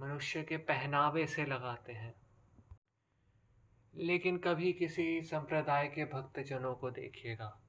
मनुष्य 0.00 0.42
के 0.42 0.56
पहनावे 0.56 1.26
से 1.26 1.44
लगाते 1.44 1.92
हैं। 1.92 2.14
लेकिन 3.94 4.38
कभी 4.38 4.72
किसी 4.72 5.22
संप्रदाय 5.22 5.88
के 5.88 6.04
भक्तजनों 6.04 6.74
को 6.74 6.90
देखिएगा। 6.90 7.63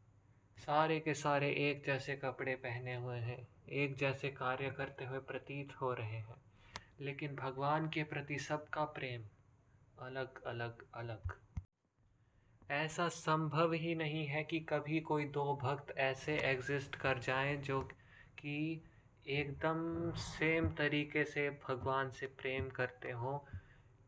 सारे 0.57 0.99
के 0.99 1.13
सारे 1.13 1.49
एक 1.51 1.83
जैसे 1.85 2.15
कपड़े 2.15 2.55
पहने 2.55 2.95
हुए 2.95 3.17
हैं, 3.17 3.47
एक 3.69 3.95
जैसे 3.95 4.29
कार्य 4.29 4.71
करते 4.71 5.05
हुए 5.05 5.19
प्रतीत 5.19 5.81
हो 5.81 5.93
रहे 5.93 6.17
हैं। 6.17 6.35
लेकिन 7.01 7.35
भगवान 7.35 7.89
के 7.89 8.03
प्रति 8.03 8.39
सबका 8.39 8.83
प्रेम 8.83 9.23
अलग 9.99 10.43
अलग 10.43 10.85
अलग। 10.93 11.33
ऐसा 12.71 13.07
संभव 13.07 13.73
ही 13.73 13.95
नहीं 13.95 14.25
है 14.27 14.43
कि 14.43 14.59
कभी 14.59 14.99
कोई 14.99 15.25
दो 15.25 15.59
भक्त 15.63 15.97
ऐसे 15.97 16.37
एग्जिस्ट 16.37 16.95
कर 16.95 17.19
जाएँ 17.19 17.57
जो 17.57 17.81
कि 18.39 18.83
एकदम 19.27 20.11
सेम 20.11 20.69
तरीके 20.69 21.25
से 21.25 21.49
भगवान 21.49 22.11
से 22.11 22.27
प्रेम 22.27 22.69
करते 22.69 23.11
हों, 23.11 23.39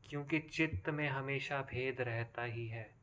क्योंकि 0.09 0.39
चित्त 0.39 0.89
में 0.89 1.09
हमेशा 1.09 1.61
भेद 1.61 2.01
रहता 2.01 2.43
ही 2.43 2.67
है। 2.67 2.96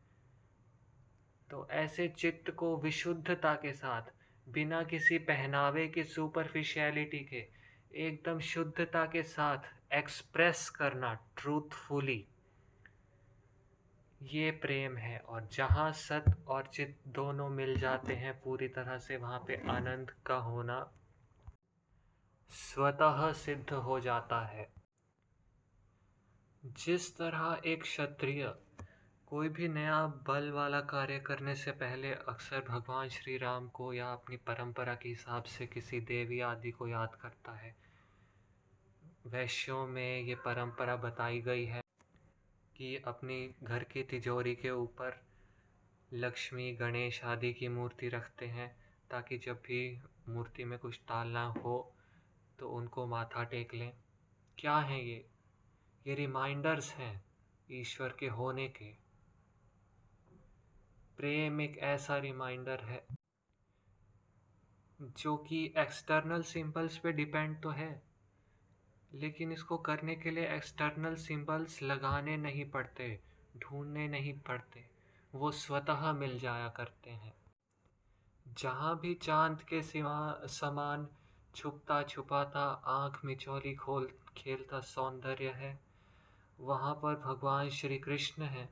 तो 1.51 1.69
ऐसे 1.71 2.09
चित्त 2.09 2.51
को 2.51 2.77
विशुद्धता 2.77 3.55
के 3.55 3.73
साथ, 3.73 4.03
बिना 4.49 4.83
किसी 4.85 5.19
पहनावे 5.19 5.89
की 5.89 6.05
सुपरफिशियलिटी 6.05 7.19
के, 7.19 7.49
एकदम 7.95 8.41
शुद्धता 8.41 9.05
के 9.07 9.23
साथ 9.23 9.59
एक्सप्रेस 9.93 10.71
करना 10.71 11.15
ट्रूथफुली 11.15 12.27
ये 14.23 14.51
प्रेम 14.51 14.97
है 14.97 15.19
और 15.19 15.49
जहाँ 15.53 15.93
सत 15.93 16.25
और 16.49 16.67
चित 16.67 16.99
दोनों 17.09 17.49
मिल 17.49 17.77
जाते 17.79 18.15
हैं, 18.15 18.41
पूरी 18.41 18.69
तरह 18.69 18.99
से 18.99 19.17
वहाँ 19.17 19.45
पे 19.47 19.63
आनंद 19.69 20.11
का 20.11 20.37
होना 20.37 20.93
स्वतः 22.51 23.33
सिद्ध 23.33 23.73
हो 23.73 24.01
जाता 24.01 24.47
है। 24.47 24.73
जिस 26.65 27.17
तरह 27.17 27.61
एक 27.67 27.83
क्षत्रिय 27.83 28.55
कोई 29.35 29.49
भी 29.49 29.69
नया 29.69 30.07
बल 30.07 30.51
वाला 30.51 30.81
कार्य 30.81 31.19
करने 31.19 31.55
से 31.55 31.71
पहले 31.71 32.13
अक्सर 32.13 32.61
भगवान 32.61 33.09
श्री 33.09 33.39
राम 33.39 33.69
को 33.69 33.93
या 33.93 34.13
अपनी 34.13 34.37
परंपरा 34.37 34.95
के 34.95 35.09
हिसाब 35.09 35.43
से 35.43 35.67
किसी 35.67 36.01
देवी 36.01 36.41
आदि 36.41 36.71
को 36.71 36.89
याद 36.89 37.15
करता 37.15 37.53
है। 37.53 37.77
वैश्यों 39.27 39.87
में 39.87 40.21
ये 40.21 40.35
परंपरा 40.35 40.97
बताई 40.97 41.41
गई 41.41 41.65
है 41.65 41.81
कि 42.77 42.97
अपनी 42.97 43.55
घर 43.63 43.85
की 43.85 44.03
तिजोरी 44.03 44.55
के 44.55 44.71
ऊपर 44.71 45.21
लक्ष्मी, 46.13 46.73
गणेश 46.73 47.25
आदि 47.25 47.53
की 47.53 47.69
मूर्ति 47.69 48.09
रखते 48.09 48.47
हैं 48.47 48.77
ताकि 49.11 49.39
जब 49.39 49.57
भी 49.57 50.01
मूर्ति 50.29 50.65
में 50.65 50.79
कुछ 50.79 50.97
डालना 50.97 51.47
हो 51.47 51.95
तो 52.59 52.69
उनको 52.69 53.07
माथा 53.07 53.45
टेक 53.45 53.75
लें। 53.75 53.93
क्या 54.59 54.77
हैं 54.77 55.03
ये? 55.03 55.27
ये 56.07 56.15
रिमाइंडर्स 56.15 56.95
हैं 56.95 57.25
ईश्वर 57.71 58.17
के 58.19 58.29
होने 58.29 58.69
के। 58.69 59.04
प्रेम 61.19 61.61
एक 61.61 61.79
ऐसा 61.79 62.17
रिमाइंडर 62.19 62.81
है, 62.81 63.05
जो 65.01 65.37
कि 65.37 65.65
एक्सटर्नल 65.79 66.43
सिंबल्स 66.43 66.97
पे 66.99 67.13
डिपेंड 67.13 67.61
तो 67.63 67.71
है, 67.71 68.03
लेकिन 69.13 69.53
इसको 69.53 69.77
करने 69.79 70.17
के 70.17 70.31
लिए 70.31 70.47
एक्सटर्नल 70.49 71.15
सिंबल्स 71.15 71.83
लगाने 71.83 72.37
नहीं 72.37 72.71
पड़ते, 72.71 73.19
ढूँढने 73.57 74.09
नहीं 74.09 74.39
पड़ते, 74.39 74.85
वो 75.35 75.51
स्वतः 75.53 76.13
मिल 76.13 76.39
जाया 76.39 76.69
करते 76.69 77.11
हैं। 77.11 77.35
जहाँ 78.47 78.99
भी 79.01 79.15
चाँद 79.15 79.63
के 79.63 79.83
सिवा 79.83 80.47
समान 80.47 81.09
छुपता 81.55 82.03
छुपाता, 82.03 82.65
आँख 82.87 83.25
मिचौली 83.25 83.75
खोल, 83.75 84.11
खेलता 84.37 84.81
सौंदर्य 84.81 85.51
है, 85.51 85.79
वहाँ 86.61 86.95
पर 86.95 87.15
भगवान 87.17 87.71
श्री 87.71 87.99
कृष्ण 87.99 88.43
है। 88.43 88.69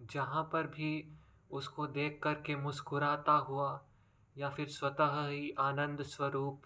जहाँ 0.00 0.50
पर 0.52 0.66
भी 0.66 1.18
उसको 1.50 1.86
देख 1.86 2.20
कर 2.22 2.34
के 2.34 2.56
मुस्कुराता 2.56 3.32
हुआ 3.32 3.84
या 4.38 4.50
फिर 4.50 4.68
स्वतः 4.68 5.26
ही 5.26 5.54
आनंद 5.58 6.02
स्वरूप 6.02 6.62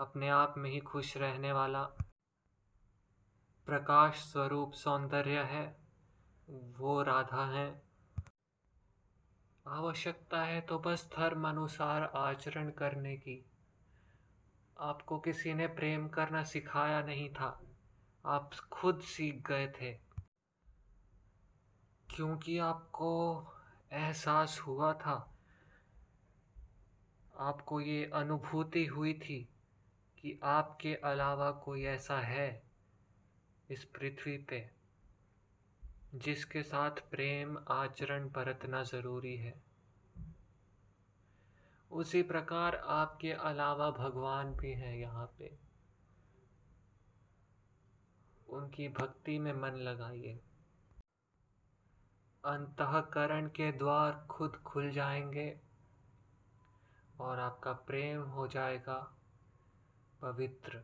अपने 0.00 0.28
आप 0.28 0.54
में 0.58 0.70
ही 0.70 0.80
खुश 0.80 1.16
रहने 1.16 1.52
वाला 1.52 1.82
प्रकाश 3.66 4.14
स्वरूप 4.14 4.72
सौंदर्य 4.72 5.38
है, 5.38 5.78
वो 6.50 7.02
राधा 7.02 7.46
है। 7.46 7.82
आवश्यकता 9.66 10.42
है 10.42 10.60
तो 10.60 10.78
बस 10.78 11.10
धर्म 11.16 11.48
अनुसार 11.48 12.02
आचरण 12.02 12.70
करने 12.70 13.16
की। 13.16 13.44
आपको 14.80 15.18
किसी 15.18 15.54
ने 15.54 15.66
प्रेम 15.66 16.08
करना 16.08 16.42
सिखाया 16.42 17.02
नहीं 17.02 17.30
था। 17.30 17.62
आप 18.26 18.50
खुद 18.72 19.00
सीख 19.00 19.48
गए 19.48 19.72
थे। 19.80 20.07
क्योंकि 22.10 22.58
आपको 22.58 23.10
एहसास 23.92 24.60
हुआ 24.60 24.92
था। 24.92 25.34
आपको 27.36 27.80
ये 27.80 28.10
अनुभूति 28.14 28.86
हुई 28.86 29.14
थी 29.14 29.48
कि 30.18 30.40
आपके 30.42 30.94
अलावा 30.94 31.50
कोई 31.50 31.84
ऐसा 31.84 32.20
है 32.20 32.62
इस 33.70 33.84
पृथ्वी 33.84 34.38
पे 34.38 34.70
जिसके 36.14 36.62
साथ 36.62 36.90
प्रेम, 36.90 37.58
आचरण 37.68 38.28
बरतना 38.28 38.82
ज़रूरी 38.82 39.36
है। 39.36 39.62
उसी 41.90 42.22
प्रकार 42.22 42.76
आपके 42.76 43.32
अलावा 43.32 43.90
भगवान 43.90 44.54
भी 44.54 44.72
हैं 44.72 44.96
यहाँ 44.96 45.34
पे। 45.38 45.58
उनकी 48.48 48.88
भक्ति 48.88 49.38
में 49.38 49.52
मन 49.52 49.68
लगाइए। 49.68 50.40
अंतकरण 52.48 53.46
के 53.46 53.72
द्वार 53.72 54.26
खुद 54.30 54.56
खुल 54.56 54.90
जाएँगे 54.90 55.60
और 57.20 57.38
आपका 57.38 57.72
प्रेम 57.72 58.22
हो 58.22 58.48
जाएगा 58.48 59.14
पवित्र। 60.22 60.82